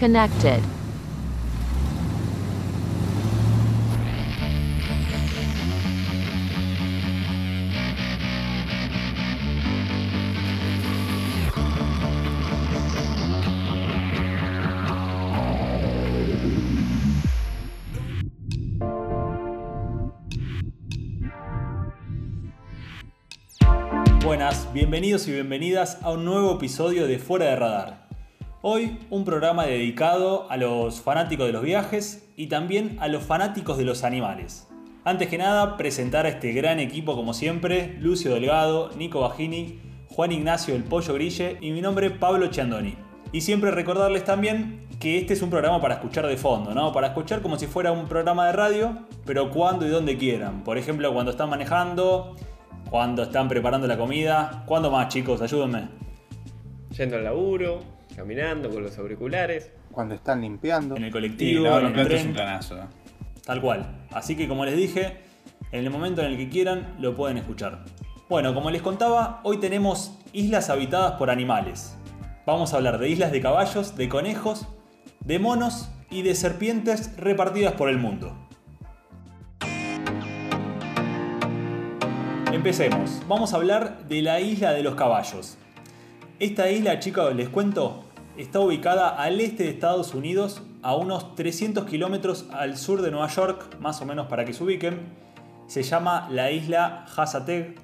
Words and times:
Connected. 0.00 0.62
Buenas, 24.24 24.72
bienvenidos 24.72 25.28
y 25.28 25.32
bienvenidas 25.32 25.98
a 26.00 26.12
un 26.12 26.24
nuevo 26.24 26.54
episodio 26.56 27.06
de 27.06 27.18
Fuera 27.18 27.44
de 27.44 27.56
Radar. 27.56 27.99
Hoy 28.62 28.98
un 29.08 29.24
programa 29.24 29.64
dedicado 29.64 30.46
a 30.50 30.58
los 30.58 31.00
fanáticos 31.00 31.46
de 31.46 31.52
los 31.54 31.62
viajes 31.62 32.30
y 32.36 32.48
también 32.48 32.98
a 33.00 33.08
los 33.08 33.22
fanáticos 33.22 33.78
de 33.78 33.86
los 33.86 34.04
animales. 34.04 34.68
Antes 35.02 35.28
que 35.28 35.38
nada, 35.38 35.78
presentar 35.78 36.26
a 36.26 36.28
este 36.28 36.52
gran 36.52 36.78
equipo 36.78 37.16
como 37.16 37.32
siempre, 37.32 37.96
Lucio 38.00 38.34
Delgado, 38.34 38.90
Nico 38.98 39.20
Bajini, 39.22 39.80
Juan 40.10 40.32
Ignacio 40.32 40.74
El 40.74 40.84
Pollo 40.84 41.14
Grille 41.14 41.56
y 41.62 41.70
mi 41.70 41.80
nombre 41.80 42.10
Pablo 42.10 42.48
Chiandoni. 42.48 42.96
Y 43.32 43.40
siempre 43.40 43.70
recordarles 43.70 44.24
también 44.24 44.80
que 45.00 45.16
este 45.16 45.32
es 45.32 45.40
un 45.40 45.48
programa 45.48 45.80
para 45.80 45.94
escuchar 45.94 46.26
de 46.26 46.36
fondo, 46.36 46.74
¿no? 46.74 46.92
Para 46.92 47.06
escuchar 47.06 47.40
como 47.40 47.58
si 47.58 47.66
fuera 47.66 47.92
un 47.92 48.08
programa 48.08 48.44
de 48.44 48.52
radio, 48.52 49.06
pero 49.24 49.50
cuando 49.50 49.86
y 49.86 49.88
donde 49.88 50.18
quieran. 50.18 50.64
Por 50.64 50.76
ejemplo, 50.76 51.14
cuando 51.14 51.30
están 51.30 51.48
manejando, 51.48 52.36
cuando 52.90 53.22
están 53.22 53.48
preparando 53.48 53.86
la 53.86 53.96
comida. 53.96 54.64
¿Cuándo 54.66 54.90
más, 54.90 55.08
chicos? 55.08 55.40
Ayúdenme. 55.40 55.88
Yendo 56.94 57.16
al 57.16 57.24
laburo, 57.24 57.99
caminando 58.20 58.68
con 58.68 58.82
los 58.82 58.98
auriculares. 58.98 59.70
Cuando 59.90 60.14
están 60.14 60.42
limpiando. 60.42 60.94
En 60.94 61.04
el 61.04 61.08
Sí, 61.08 61.12
colectivo, 61.12 61.66
en 61.78 61.84
los 61.84 61.92
el 61.94 62.00
es 62.00 62.06
tren. 62.08 62.26
un 62.28 62.32
planazo. 62.34 62.76
Tal 63.46 63.62
cual. 63.62 64.06
Así 64.12 64.36
que 64.36 64.46
como 64.46 64.66
les 64.66 64.76
dije, 64.76 65.16
en 65.72 65.84
el 65.84 65.90
momento 65.90 66.20
en 66.20 66.26
el 66.32 66.36
que 66.36 66.50
quieran 66.50 66.96
lo 66.98 67.14
pueden 67.16 67.38
escuchar. 67.38 67.82
Bueno, 68.28 68.52
como 68.52 68.70
les 68.70 68.82
contaba, 68.82 69.40
hoy 69.42 69.56
tenemos 69.56 70.18
islas 70.34 70.68
habitadas 70.68 71.12
por 71.12 71.30
animales. 71.30 71.96
Vamos 72.44 72.74
a 72.74 72.76
hablar 72.76 72.98
de 72.98 73.08
islas 73.08 73.32
de 73.32 73.40
caballos, 73.40 73.96
de 73.96 74.08
conejos, 74.10 74.68
de 75.24 75.38
monos 75.38 75.90
y 76.10 76.20
de 76.20 76.34
serpientes 76.34 77.16
repartidas 77.16 77.72
por 77.72 77.88
el 77.88 77.96
mundo. 77.96 78.36
Empecemos. 82.52 83.22
Vamos 83.26 83.54
a 83.54 83.56
hablar 83.56 84.06
de 84.08 84.20
la 84.20 84.40
isla 84.40 84.72
de 84.72 84.82
los 84.82 84.94
caballos. 84.94 85.56
Esta 86.38 86.70
isla, 86.70 86.98
chicos, 86.98 87.34
les 87.34 87.48
cuento, 87.50 88.04
está 88.40 88.60
ubicada 88.60 89.08
al 89.08 89.40
este 89.40 89.64
de 89.64 89.70
Estados 89.70 90.14
Unidos, 90.14 90.62
a 90.82 90.94
unos 90.94 91.34
300 91.34 91.84
kilómetros 91.84 92.46
al 92.52 92.76
sur 92.78 93.02
de 93.02 93.10
Nueva 93.10 93.28
York, 93.28 93.76
más 93.80 94.00
o 94.00 94.06
menos 94.06 94.28
para 94.28 94.44
que 94.44 94.52
se 94.52 94.64
ubiquen. 94.64 95.00
Se 95.66 95.82
llama 95.82 96.28
la 96.30 96.50
isla 96.50 97.04
Hazateg. 97.14 97.76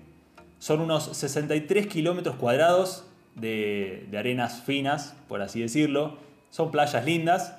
Son 0.58 0.80
unos 0.80 1.16
63 1.16 1.86
kilómetros 1.86 2.36
cuadrados 2.36 3.06
de, 3.34 4.06
de 4.10 4.18
arenas 4.18 4.62
finas, 4.62 5.14
por 5.28 5.42
así 5.42 5.60
decirlo. 5.60 6.16
Son 6.50 6.70
playas 6.70 7.04
lindas. 7.04 7.56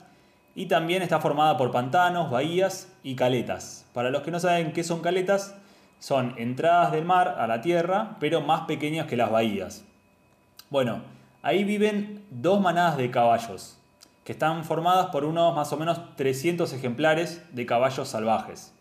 Y 0.55 0.65
también 0.65 1.03
está 1.03 1.19
formada 1.19 1.55
por 1.55 1.71
pantanos, 1.71 2.31
bahías 2.31 2.91
y 3.03 3.15
caletas. 3.15 3.85
Para 3.93 4.09
los 4.09 4.23
que 4.23 4.31
no 4.31 4.39
saben 4.39 4.73
qué 4.73 4.83
son 4.83 5.01
caletas, 5.01 5.55
son 5.99 6.33
entradas 6.37 6.91
del 6.91 7.05
mar 7.05 7.35
a 7.37 7.45
la 7.45 7.61
tierra, 7.61 8.17
pero 8.19 8.41
más 8.41 8.61
pequeñas 8.61 9.05
que 9.05 9.17
las 9.17 9.29
bahías. 9.29 9.85
Bueno, 10.71 11.01
ahí 11.47 11.63
viven 11.63 12.25
dos 12.29 12.59
manadas 12.59 12.97
de 12.97 13.09
caballos, 13.09 13.79
que 14.25 14.33
están 14.33 14.65
formadas 14.65 15.05
por 15.13 15.23
unos 15.23 15.55
más 15.55 15.71
o 15.71 15.77
menos 15.77 16.13
300 16.17 16.73
ejemplares 16.73 17.41
de 17.53 17.65
caballos 17.65 18.09
salvajes. 18.09 18.73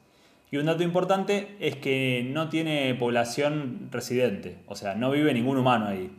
Y 0.51 0.57
un 0.57 0.67
dato 0.67 0.83
importante 0.83 1.57
es 1.61 1.77
que 1.77 2.29
no 2.29 2.49
tiene 2.49 2.93
población 2.97 3.89
residente, 3.93 4.59
o 4.67 4.75
sea, 4.75 4.97
no 4.97 5.13
vive 5.13 5.33
ningún 5.33 5.59
humano 5.59 5.87
ahí. 5.87 6.11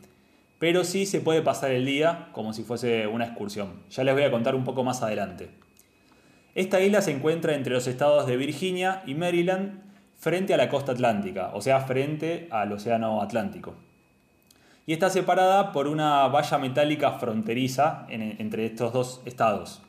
Pero 0.58 0.86
sí 0.86 1.06
se 1.06 1.20
puede 1.20 1.42
pasar 1.42 1.72
el 1.72 1.86
día 1.86 2.30
como 2.32 2.54
si 2.54 2.64
fuese 2.64 3.08
una 3.08 3.26
excursión. 3.26 3.84
Ya 3.90 4.06
les 4.06 4.14
voy 4.14 4.24
a 4.24 4.32
contar 4.32 4.56
un 4.56 4.64
poco 4.64 4.86
más 4.86 5.04
adelante. 5.04 5.50
Esta 6.56 6.80
isla 6.80 7.02
se 7.02 7.12
encuentra 7.12 7.56
entre 7.56 7.74
los 7.74 7.88
estados 7.88 8.26
de 8.26 8.38
Virginia 8.38 9.04
y 9.06 9.16
Maryland 9.16 9.82
frente 10.16 10.54
a 10.54 10.58
la 10.58 10.70
costa 10.70 10.94
atlántica, 10.94 11.52
o 11.54 11.60
sea, 11.60 11.82
frente 11.82 12.48
al 12.52 12.72
océano 12.72 13.22
Atlántico. 13.22 13.76
Y 14.88 14.94
está 14.94 15.10
separada 15.10 15.74
por 15.74 15.88
una 15.88 16.28
valla 16.30 16.58
metálica 16.58 17.12
fronteriza 17.20 18.06
en- 18.10 18.38
entre 18.40 18.66
estos 18.66 18.94
dos 18.94 19.22
estados. 19.26 19.82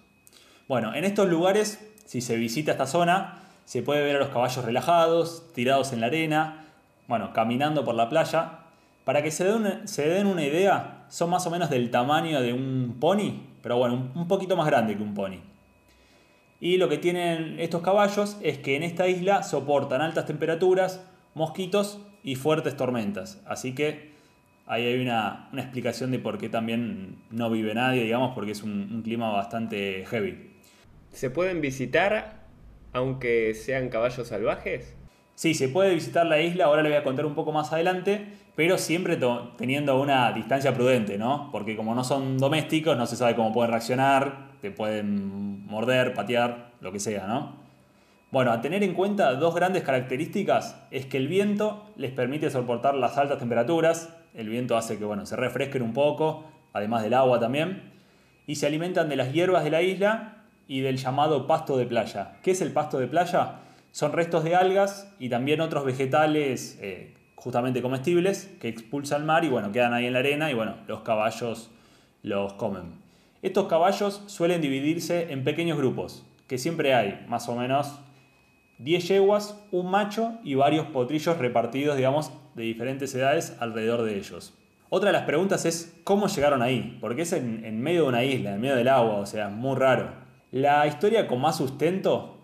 Bueno, 0.66 0.92
en 0.92 1.04
estos 1.04 1.28
lugares, 1.28 1.88
si 2.04 2.20
se 2.20 2.36
visita 2.36 2.72
esta 2.72 2.86
zona, 2.86 3.38
se 3.64 3.82
puede 3.82 4.02
ver 4.02 4.16
a 4.16 4.18
los 4.18 4.28
caballos 4.30 4.64
relajados, 4.64 5.52
tirados 5.54 5.92
en 5.92 6.00
la 6.00 6.08
arena, 6.08 6.64
bueno, 7.06 7.32
caminando 7.32 7.84
por 7.84 7.94
la 7.94 8.08
playa. 8.08 8.58
Para 9.04 9.22
que 9.22 9.30
se 9.30 9.44
den, 9.44 9.86
se 9.86 10.08
den 10.08 10.26
una 10.26 10.42
idea, 10.42 11.06
son 11.08 11.30
más 11.30 11.46
o 11.46 11.50
menos 11.50 11.70
del 11.70 11.90
tamaño 11.92 12.42
de 12.42 12.52
un 12.52 12.96
pony, 12.98 13.40
pero 13.62 13.78
bueno, 13.78 14.10
un 14.14 14.26
poquito 14.26 14.56
más 14.56 14.66
grande 14.66 14.96
que 14.96 15.02
un 15.02 15.14
pony. 15.14 15.38
Y 16.60 16.76
lo 16.76 16.88
que 16.88 16.98
tienen 16.98 17.60
estos 17.60 17.82
caballos 17.82 18.36
es 18.42 18.58
que 18.58 18.74
en 18.74 18.82
esta 18.82 19.06
isla 19.06 19.44
soportan 19.44 20.00
altas 20.00 20.26
temperaturas, 20.26 21.04
mosquitos 21.34 22.00
y 22.24 22.34
fuertes 22.34 22.76
tormentas. 22.76 23.40
Así 23.46 23.76
que 23.76 24.17
ahí 24.68 24.84
hay 24.86 25.00
una, 25.00 25.48
una 25.52 25.62
explicación 25.62 26.10
de 26.10 26.18
por 26.18 26.38
qué 26.38 26.48
también 26.48 27.22
no 27.30 27.50
vive 27.50 27.74
nadie, 27.74 28.04
digamos, 28.04 28.34
porque 28.34 28.52
es 28.52 28.62
un, 28.62 28.90
un 28.92 29.02
clima 29.02 29.30
bastante 29.30 30.04
heavy. 30.06 30.50
¿Se 31.10 31.30
pueden 31.30 31.60
visitar 31.60 32.46
aunque 32.92 33.54
sean 33.54 33.88
caballos 33.88 34.28
salvajes? 34.28 34.94
Sí, 35.34 35.54
se 35.54 35.68
puede 35.68 35.94
visitar 35.94 36.26
la 36.26 36.40
isla, 36.40 36.64
ahora 36.64 36.82
le 36.82 36.88
voy 36.88 36.98
a 36.98 37.04
contar 37.04 37.24
un 37.24 37.34
poco 37.34 37.52
más 37.52 37.72
adelante, 37.72 38.26
pero 38.56 38.76
siempre 38.76 39.16
teniendo 39.56 40.00
una 40.00 40.32
distancia 40.32 40.74
prudente, 40.74 41.16
¿no? 41.16 41.48
Porque 41.52 41.76
como 41.76 41.94
no 41.94 42.02
son 42.02 42.38
domésticos, 42.38 42.96
no 42.96 43.06
se 43.06 43.14
sabe 43.14 43.36
cómo 43.36 43.52
pueden 43.52 43.70
reaccionar, 43.70 44.48
te 44.60 44.72
pueden 44.72 45.64
morder, 45.66 46.12
patear, 46.12 46.72
lo 46.80 46.90
que 46.90 46.98
sea, 46.98 47.28
¿no? 47.28 47.56
Bueno, 48.32 48.50
a 48.50 48.60
tener 48.60 48.82
en 48.82 48.94
cuenta 48.94 49.32
dos 49.34 49.54
grandes 49.54 49.84
características 49.84 50.76
es 50.90 51.06
que 51.06 51.18
el 51.18 51.28
viento 51.28 51.86
les 51.96 52.10
permite 52.10 52.50
soportar 52.50 52.94
las 52.96 53.16
altas 53.16 53.38
temperaturas, 53.38 54.12
el 54.34 54.48
viento 54.48 54.76
hace 54.76 54.98
que 54.98 55.04
bueno, 55.04 55.26
se 55.26 55.36
refresquen 55.36 55.82
un 55.82 55.92
poco, 55.92 56.44
además 56.72 57.02
del 57.02 57.14
agua 57.14 57.40
también, 57.40 57.92
y 58.46 58.56
se 58.56 58.66
alimentan 58.66 59.08
de 59.08 59.16
las 59.16 59.32
hierbas 59.32 59.64
de 59.64 59.70
la 59.70 59.82
isla 59.82 60.44
y 60.66 60.80
del 60.80 60.96
llamado 60.96 61.46
pasto 61.46 61.76
de 61.76 61.86
playa. 61.86 62.38
¿Qué 62.42 62.52
es 62.52 62.60
el 62.60 62.72
pasto 62.72 62.98
de 62.98 63.06
playa? 63.06 63.60
Son 63.90 64.12
restos 64.12 64.44
de 64.44 64.54
algas 64.54 65.12
y 65.18 65.28
también 65.28 65.60
otros 65.60 65.84
vegetales 65.84 66.78
eh, 66.80 67.14
justamente 67.34 67.82
comestibles 67.82 68.54
que 68.60 68.68
expulsa 68.68 69.16
el 69.16 69.24
mar 69.24 69.44
y 69.44 69.48
bueno, 69.48 69.72
quedan 69.72 69.92
ahí 69.92 70.06
en 70.06 70.12
la 70.12 70.18
arena 70.18 70.50
y 70.50 70.54
bueno, 70.54 70.76
los 70.86 71.00
caballos 71.00 71.70
los 72.22 72.52
comen. 72.54 73.00
Estos 73.40 73.68
caballos 73.68 74.22
suelen 74.26 74.60
dividirse 74.60 75.32
en 75.32 75.44
pequeños 75.44 75.78
grupos, 75.78 76.26
que 76.48 76.58
siempre 76.58 76.94
hay 76.94 77.24
más 77.28 77.48
o 77.48 77.54
menos 77.54 78.00
10 78.78 79.08
yeguas, 79.08 79.60
un 79.72 79.90
macho 79.90 80.38
y 80.44 80.54
varios 80.54 80.86
potrillos 80.86 81.36
repartidos, 81.38 81.96
digamos, 81.96 82.32
de 82.54 82.62
diferentes 82.62 83.14
edades 83.14 83.56
alrededor 83.60 84.02
de 84.02 84.16
ellos. 84.16 84.54
Otra 84.90 85.08
de 85.08 85.12
las 85.12 85.26
preguntas 85.26 85.64
es 85.66 86.00
cómo 86.04 86.28
llegaron 86.28 86.62
ahí, 86.62 86.96
porque 87.00 87.22
es 87.22 87.32
en, 87.32 87.82
medio 87.82 88.02
de 88.04 88.08
una 88.08 88.24
isla, 88.24 88.54
en 88.54 88.60
medio 88.60 88.76
del 88.76 88.88
agua, 88.88 89.16
o 89.16 89.26
sea, 89.26 89.48
muy 89.48 89.76
raro. 89.76 90.12
La 90.50 90.86
historia 90.86 91.26
con 91.26 91.40
más 91.40 91.56
sustento 91.56 92.38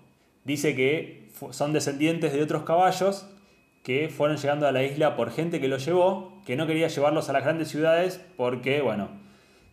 dice 0.44 0.75
que 0.75 1.31
son 1.50 1.73
descendientes 1.73 2.32
de 2.32 2.43
otros 2.43 2.64
caballos 2.64 3.26
que 3.82 4.08
fueron 4.08 4.37
llegando 4.37 4.67
a 4.67 4.73
la 4.73 4.82
isla 4.82 5.17
por 5.17 5.31
gente 5.31 5.61
que 5.61 5.69
los 5.69 5.85
llevó, 5.85 6.43
que 6.44 6.56
no 6.56 6.67
quería 6.67 6.88
llevarlos 6.88 7.29
a 7.29 7.32
las 7.32 7.44
grandes 7.44 7.69
ciudades 7.69 8.20
porque, 8.37 8.82
bueno, 8.82 9.08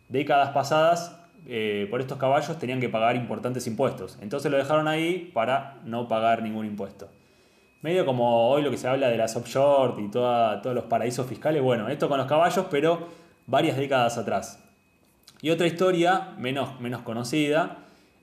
décadas 0.08 0.50
pasadas 0.50 1.21
eh, 1.46 1.86
por 1.90 2.00
estos 2.00 2.18
caballos 2.18 2.58
tenían 2.58 2.80
que 2.80 2.88
pagar 2.88 3.16
importantes 3.16 3.66
impuestos. 3.66 4.18
Entonces 4.20 4.50
lo 4.50 4.58
dejaron 4.58 4.88
ahí 4.88 5.30
para 5.32 5.80
no 5.84 6.08
pagar 6.08 6.42
ningún 6.42 6.66
impuesto. 6.66 7.08
Medio 7.80 8.06
como 8.06 8.48
hoy 8.48 8.62
lo 8.62 8.70
que 8.70 8.76
se 8.76 8.86
habla 8.86 9.08
de 9.08 9.16
las 9.16 9.34
offshore 9.36 10.00
y 10.02 10.08
todos 10.08 10.74
los 10.74 10.84
paraísos 10.84 11.26
fiscales. 11.26 11.62
Bueno, 11.62 11.88
esto 11.88 12.08
con 12.08 12.18
los 12.18 12.28
caballos, 12.28 12.66
pero 12.70 13.08
varias 13.46 13.76
décadas 13.76 14.18
atrás. 14.18 14.62
Y 15.40 15.50
otra 15.50 15.66
historia, 15.66 16.34
menos, 16.38 16.80
menos 16.80 17.02
conocida, 17.02 17.78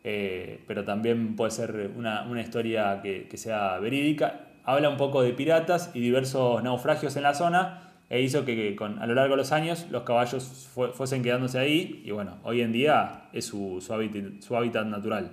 eh, 0.05 0.63
pero 0.65 0.85
también 0.85 1.35
puede 1.35 1.51
ser 1.51 1.91
una, 1.97 2.23
una 2.23 2.41
historia 2.41 3.01
que 3.01 3.35
sea 3.35 3.79
verídica, 3.79 4.45
habla 4.63 4.87
un 4.89 4.97
poco 4.97 5.21
de 5.21 5.33
piratas 5.33 5.91
y 5.93 5.99
diversos 5.99 6.63
naufragios 6.63 7.15
en 7.17 7.23
la 7.23 7.33
zona 7.33 7.88
e 8.09 8.21
hizo 8.21 8.43
que, 8.45 8.55
que 8.55 8.75
con, 8.75 8.99
a 8.99 9.05
lo 9.05 9.13
largo 9.13 9.33
de 9.35 9.37
los 9.37 9.51
años 9.51 9.87
los 9.91 10.03
caballos 10.03 10.69
fue- 10.73 10.91
fuesen 10.93 11.21
quedándose 11.21 11.59
ahí 11.59 12.01
y 12.05 12.11
bueno, 12.11 12.37
hoy 12.43 12.61
en 12.61 12.71
día 12.71 13.23
es 13.33 13.45
su, 13.45 13.79
su 13.81 14.55
hábitat 14.55 14.85
natural. 14.85 15.31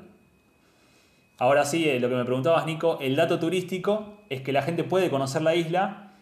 Ahora 1.39 1.65
sí, 1.65 1.89
eh, 1.89 2.01
lo 2.01 2.09
que 2.09 2.15
me 2.15 2.25
preguntabas 2.25 2.65
Nico, 2.67 2.99
el 3.01 3.15
dato 3.17 3.39
turístico 3.39 4.19
es 4.31 4.41
que 4.41 4.53
la 4.53 4.63
gente 4.63 4.85
puede 4.85 5.11
conocer 5.11 5.43
la 5.43 5.55
isla 5.55 6.13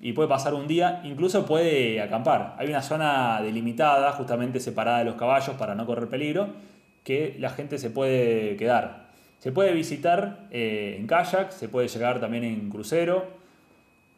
y 0.00 0.12
puede 0.12 0.28
pasar 0.28 0.54
un 0.54 0.66
día, 0.68 1.00
incluso 1.04 1.46
puede 1.46 2.00
acampar. 2.00 2.54
Hay 2.58 2.68
una 2.68 2.82
zona 2.82 3.40
delimitada, 3.42 4.12
justamente 4.12 4.60
separada 4.60 4.98
de 4.98 5.06
los 5.06 5.14
caballos 5.14 5.56
para 5.56 5.74
no 5.74 5.86
correr 5.86 6.08
peligro, 6.08 6.48
que 7.02 7.34
la 7.38 7.50
gente 7.50 7.78
se 7.78 7.90
puede 7.90 8.56
quedar. 8.56 9.08
Se 9.38 9.52
puede 9.52 9.72
visitar 9.72 10.46
eh, 10.50 10.96
en 10.98 11.06
kayak, 11.06 11.50
se 11.50 11.68
puede 11.68 11.88
llegar 11.88 12.20
también 12.20 12.44
en 12.44 12.68
crucero. 12.70 13.37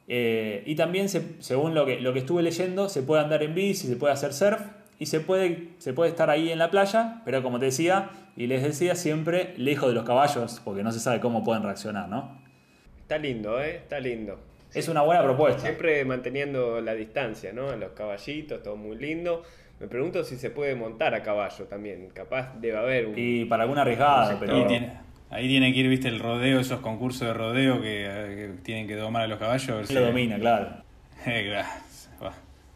Eh, 0.09 0.63
y 0.67 0.75
también, 0.75 1.09
se- 1.09 1.41
según 1.41 1.75
lo 1.75 1.87
que, 1.87 2.01
lo 2.01 2.13
que 2.13 2.21
estuve 2.21 2.43
leyendo, 2.43 2.89
se 2.89 3.03
puede 3.03 3.23
andar 3.23 3.43
en 3.43 3.55
bici, 3.55 3.87
se 3.87 3.97
puede 3.97 4.13
hacer 4.13 4.33
surf 4.33 4.61
y 4.99 5.07
se 5.07 5.21
puede, 5.21 5.69
se 5.79 5.93
puede 5.93 6.11
estar 6.11 6.31
ahí 6.31 6.51
en 6.51 6.59
la 6.59 6.71
playa, 6.71 7.23
pero 7.25 7.43
como 7.43 7.59
te 7.59 7.67
decía, 7.67 8.11
y 8.37 8.47
les 8.47 8.63
decía, 8.63 8.95
siempre 8.95 9.55
lejos 9.57 9.89
de 9.89 9.95
los 9.95 10.05
caballos, 10.05 10.61
porque 10.65 10.83
no 10.83 10.93
se 10.93 11.01
sabe 11.01 11.21
cómo 11.21 11.45
pueden 11.45 11.63
reaccionar, 11.63 12.09
¿no? 12.09 12.39
Está 13.03 13.19
lindo, 13.19 13.61
¿eh? 13.63 13.77
Está 13.77 13.99
lindo. 14.01 14.39
Es 14.73 14.89
una 14.89 15.03
buena 15.03 15.23
propuesta. 15.23 15.63
Siempre 15.63 16.05
manteniendo 16.05 16.81
la 16.81 16.95
distancia, 16.95 17.53
¿no? 17.53 17.75
Los 17.77 17.91
caballitos, 17.93 18.63
todo 18.63 18.77
muy 18.77 18.97
lindo. 18.97 19.43
Me 19.81 19.89
pregunto 19.89 20.23
si 20.23 20.37
se 20.37 20.51
puede 20.51 20.75
montar 20.77 21.15
a 21.15 21.23
caballo 21.23 21.65
también. 21.65 22.09
Capaz 22.15 22.55
debe 22.61 22.77
haber 22.79 23.07
un... 23.07 23.15
Y 23.17 23.47
para 23.47 23.65
alguna 23.65 23.83
arriesgada, 23.83 24.37
pero... 24.39 24.67
Tiene, 24.69 24.93
ahí 25.31 25.49
tiene 25.49 25.73
que 25.73 25.79
ir, 25.81 25.89
viste, 25.89 26.09
el 26.09 26.19
rodeo, 26.19 26.61
esos 26.61 26.81
concursos 26.81 27.27
de 27.29 27.35
rodeo 27.35 27.81
que, 27.81 28.05
eh, 28.07 28.37
que 28.57 28.63
tienen 28.63 28.87
que 28.87 28.97
domar 28.97 29.23
a 29.23 29.27
los 29.29 29.39
caballos. 29.39 29.69
a 29.71 29.75
ver 29.77 29.87
si- 29.87 29.95
Lo 29.95 30.03
domina, 30.03 30.39
claro. 30.39 30.69
Eh, 31.27 31.45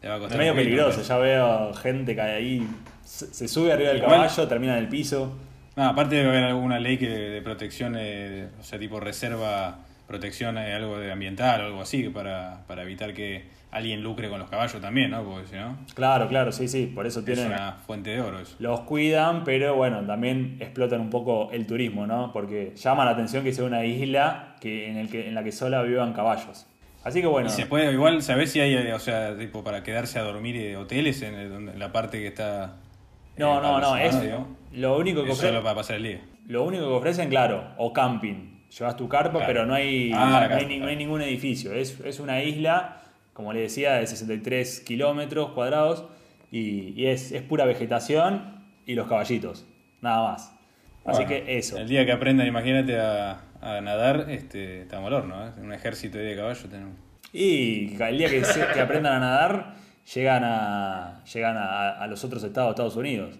le 0.03 0.09
va 0.11 0.17
a 0.17 0.27
Es 0.29 0.37
medio 0.37 0.55
peligroso, 0.55 1.01
ya 1.03 1.17
veo 1.17 1.73
gente 1.75 2.15
que 2.15 2.21
ahí 2.21 2.67
se 3.03 3.33
se 3.33 3.49
sube 3.49 3.73
arriba 3.73 3.89
del 3.89 3.99
Igual- 3.99 4.11
caballo, 4.29 4.49
termina 4.49 4.77
en 4.77 4.85
el 4.85 4.89
piso. 4.91 5.35
No, 5.77 5.85
aparte 5.89 6.17
debe 6.17 6.29
haber 6.29 6.45
alguna 6.45 6.79
ley 6.79 6.99
que 6.99 7.09
de 7.09 7.41
protección, 7.43 7.97
eh, 7.99 8.49
o 8.61 8.62
sea, 8.62 8.79
tipo 8.79 9.01
reserva, 9.01 9.79
protección, 10.06 10.59
eh, 10.59 10.75
algo 10.75 10.99
de 10.99 11.11
ambiental 11.11 11.62
o 11.62 11.65
algo 11.67 11.81
así, 11.81 12.09
para, 12.11 12.65
para 12.69 12.83
evitar 12.83 13.15
que 13.15 13.45
alguien 13.75 14.03
lucre 14.03 14.29
con 14.31 14.38
los 14.38 14.49
caballos 14.49 14.81
también, 14.81 15.11
¿no? 15.11 15.23
Porque 15.25 15.49
si 15.49 15.56
no, 15.56 15.76
Claro, 15.94 16.29
claro, 16.29 16.53
sí, 16.53 16.69
sí, 16.69 16.87
por 16.87 17.06
eso 17.06 17.21
es 17.21 17.26
tienen... 17.26 17.47
una 17.49 17.73
fuente 17.87 18.11
de 18.11 18.21
oro 18.21 18.38
eso. 18.38 18.56
Los 18.61 18.81
cuidan, 18.81 19.44
pero 19.44 19.75
bueno, 19.75 20.06
también 20.06 20.56
explotan 20.61 21.00
un 21.00 21.11
poco 21.11 21.50
el 21.53 21.67
turismo, 21.67 22.06
¿no? 22.06 22.32
Porque 22.32 22.73
llama 22.76 23.05
la 23.05 23.11
atención 23.11 23.44
que 23.44 23.53
sea 23.53 23.65
una 23.65 23.85
isla 23.85 24.56
que, 24.61 24.88
en, 24.88 24.97
el 24.97 25.11
que, 25.11 25.29
en 25.29 25.35
la 25.35 25.43
que 25.44 25.53
solo 25.53 25.82
vivan 25.85 26.12
caballos. 26.12 26.67
Así 27.03 27.21
que 27.21 27.26
bueno, 27.26 27.49
Y 27.49 27.50
se 27.50 27.67
puede, 27.67 27.93
igual, 27.93 28.23
¿sabés 28.23 28.50
si 28.53 28.61
hay, 28.61 28.73
eh, 28.75 28.94
o 28.94 28.99
sea, 28.99 29.37
tipo 29.37 29.62
para 29.62 29.82
quedarse 29.82 30.19
a 30.19 30.23
dormir 30.23 30.56
eh, 30.56 30.77
hoteles 30.77 31.20
en, 31.20 31.35
el- 31.35 31.53
en 31.53 31.79
la 31.79 31.93
parte 31.93 32.19
que 32.19 32.29
está... 32.29 32.77
eh, 33.37 33.41
no, 33.41 33.61
no, 33.61 33.79
no, 33.81 33.97
los 33.97 34.15
es 34.15 34.31
lo 34.73 34.97
único 34.97 35.23
que 35.25 35.32
Es 35.32 35.37
solo 35.37 35.49
ofrecen, 35.49 35.62
para 35.65 35.75
pasar 35.75 35.97
el 35.97 36.03
día. 36.05 36.20
lo 36.47 36.65
único 36.65 36.87
que 36.88 36.94
ofrecen, 36.94 37.29
claro, 37.29 37.73
o 37.77 37.93
camping. 37.93 38.53
Llevas 38.79 38.97
tu 38.97 39.09
carpa, 39.09 39.32
Claro. 39.38 39.47
pero 39.47 39.67
no 39.67 39.75
hay, 39.75 40.11
Ah, 40.15 40.47
no, 40.49 40.56
hay, 40.56 40.79
no 40.81 40.87
hay 40.87 40.97
ningún 40.97 41.20
edificio. 41.23 41.73
Es, 41.73 42.00
es 42.00 42.19
una 42.20 42.43
isla, 42.43 43.03
como 43.35 43.53
le 43.53 43.61
decía, 43.61 43.95
de 43.95 44.07
63 44.07 44.81
kilómetros 44.81 45.51
cuadrados 45.51 46.07
y, 46.51 46.95
y 46.99 47.07
es, 47.09 47.31
es 47.33 47.43
pura 47.43 47.67
vegetación 47.67 48.65
y 48.87 48.95
los 48.95 49.07
caballitos, 49.09 49.67
nada 50.01 50.31
más. 50.31 50.51
Así 51.05 51.25
Bueno, 51.25 51.29
que 51.29 51.59
eso. 51.59 51.77
El 51.77 51.89
día 51.89 52.07
que 52.07 52.13
aprendan, 52.13 52.47
imagínate, 52.47 52.99
a, 52.99 53.41
a 53.61 53.81
nadar, 53.83 54.27
este, 54.31 54.81
estamos 54.83 55.09
al 55.09 55.15
horno, 55.15 55.47
¿eh? 55.47 55.51
Un 55.61 55.73
ejército 55.75 56.17
de 56.17 56.35
caballos 56.35 56.67
tenemos. 56.71 56.95
Y 57.33 58.01
el 58.01 58.17
día 58.19 58.31
que, 58.31 58.43
se- 58.45 58.67
que 58.73 58.81
aprendan 58.81 59.15
a 59.15 59.19
nadar, 59.21 59.75
llegan 60.15 60.45
a 60.45 61.23
llegan 61.33 61.57
a, 61.59 61.91
a 61.99 62.07
los 62.07 62.25
otros 62.25 62.43
estados 62.45 62.71
Estados 62.71 62.97
Unidos. 62.97 63.37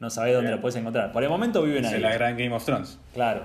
No 0.00 0.10
sabés 0.10 0.34
dónde 0.34 0.50
lo 0.50 0.60
puedes 0.60 0.76
encontrar. 0.76 1.12
Por 1.12 1.22
el 1.22 1.28
momento 1.30 1.62
viven 1.62 1.84
Es 1.84 1.92
ahí. 1.92 2.00
la 2.00 2.12
gran 2.12 2.36
Game 2.36 2.52
of 2.54 2.64
Thrones. 2.64 2.98
Claro. 3.14 3.44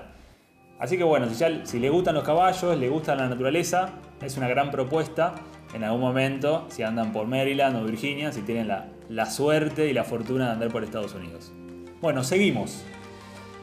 Así 0.78 0.98
que 0.98 1.04
bueno, 1.04 1.28
si, 1.28 1.36
ya, 1.36 1.64
si 1.64 1.78
le 1.78 1.88
gustan 1.88 2.14
los 2.14 2.24
caballos, 2.24 2.76
le 2.78 2.88
gusta 2.88 3.14
la 3.14 3.28
naturaleza, 3.28 3.90
es 4.20 4.36
una 4.36 4.48
gran 4.48 4.70
propuesta. 4.70 5.34
En 5.76 5.84
algún 5.84 6.00
momento, 6.00 6.64
si 6.70 6.82
andan 6.82 7.12
por 7.12 7.26
Maryland 7.26 7.76
o 7.76 7.84
Virginia, 7.84 8.32
si 8.32 8.40
tienen 8.40 8.66
la, 8.66 8.86
la 9.10 9.26
suerte 9.26 9.86
y 9.86 9.92
la 9.92 10.04
fortuna 10.04 10.46
de 10.46 10.52
andar 10.52 10.70
por 10.70 10.82
Estados 10.82 11.12
Unidos. 11.12 11.52
Bueno, 12.00 12.24
seguimos. 12.24 12.82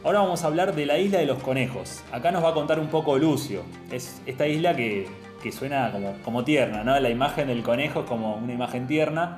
Ahora 0.04 0.20
vamos 0.20 0.44
a 0.44 0.48
hablar 0.48 0.76
de 0.76 0.86
la 0.86 1.00
isla 1.00 1.18
de 1.18 1.26
los 1.26 1.42
conejos. 1.42 2.04
Acá 2.12 2.32
nos 2.32 2.44
va 2.44 2.50
a 2.50 2.54
contar 2.54 2.80
un 2.80 2.86
poco 2.86 3.18
Lucio. 3.18 3.64
Es 3.92 4.22
esta 4.28 4.46
isla 4.46 4.76
que, 4.76 5.08
que 5.42 5.52
suena 5.52 5.92
como, 5.92 6.14
como 6.24 6.44
tierna, 6.44 6.84
¿no? 6.84 7.00
La 7.00 7.10
imagen 7.10 7.48
del 7.48 7.64
conejo 7.64 8.02
es 8.02 8.06
como 8.06 8.36
una 8.36 8.54
imagen 8.54 8.86
tierna. 8.86 9.38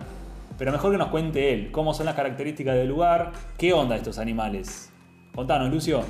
Pero 0.57 0.73
mejor 0.73 0.91
que 0.91 0.97
nos 0.97 1.07
cuente 1.07 1.53
él, 1.53 1.71
cómo 1.71 1.93
son 1.93 2.07
las 2.07 2.15
características 2.15 2.75
del 2.75 2.89
lugar, 2.89 3.31
qué 3.57 3.71
onda 3.71 3.95
estos 3.95 4.19
animales. 4.19 4.91
Contanos, 5.33 5.71
Lucio. 5.71 6.03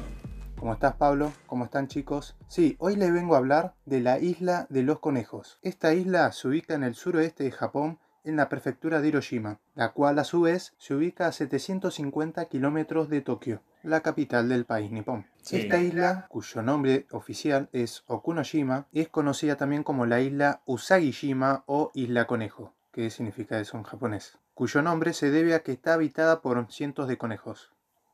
¿Cómo 0.57 0.74
estás, 0.74 0.96
Pablo? 0.96 1.34
¿Cómo 1.48 1.66
están, 1.66 1.88
chicos? 1.88 2.36
Sí, 2.48 2.75
hoy 2.80 2.96
les 2.96 3.13
vengo 3.13 3.36
a 3.36 3.40
hablar 3.40 3.75
de 3.86 4.00
la 4.00 4.19
isla 4.19 4.66
de 4.69 4.84
los 4.84 5.00
conejos. 5.00 5.60
Esta 5.62 5.94
isla 5.94 6.31
se 6.31 6.48
ubica 6.48 6.74
en 6.74 6.84
el 6.84 6.96
suroeste 6.96 7.44
de 7.44 7.52
Japón, 7.52 8.00
en 8.24 8.38
la 8.38 8.50
prefectura 8.50 9.02
de 9.02 9.10
Hiroshima, 9.10 9.60
la 9.75 9.92
cual 9.92 10.18
a 10.18 10.24
su 10.24 10.42
vez 10.42 10.74
se 10.78 10.96
ubica 10.96 11.28
a 11.28 11.31
750 11.34 12.46
kilómetros 12.46 13.10
de 13.10 13.22
Tokio, 13.22 13.62
la 13.84 14.02
capital 14.02 14.50
del 14.50 14.66
país 14.66 14.92
nipón. 14.92 15.28
Sí. 15.42 15.57
Esta 15.57 15.78
isla, 15.78 16.25
cuyo 16.30 16.62
nombre 16.62 17.06
oficial 17.12 17.69
es 17.72 18.04
Okunoshima, 18.07 18.88
es 18.94 19.10
conocida 19.10 19.57
también 19.57 19.84
como 19.84 20.06
la 20.06 20.22
isla 20.22 20.62
Usagishima 20.66 21.63
o 21.68 21.92
Isla 21.94 22.25
Conejo, 22.25 22.74
que 22.92 23.12
significa 23.12 23.60
eso 23.60 23.78
en 23.78 23.84
japonés, 23.84 24.40
cuyo 24.56 24.81
nombre 24.81 25.13
se 25.13 25.30
debe 25.30 25.54
a 25.54 25.62
que 25.62 25.74
está 25.74 25.94
habitada 25.94 26.42
por 26.42 26.72
cientos 26.72 27.07
de 27.07 27.18
conejos. 27.18 27.72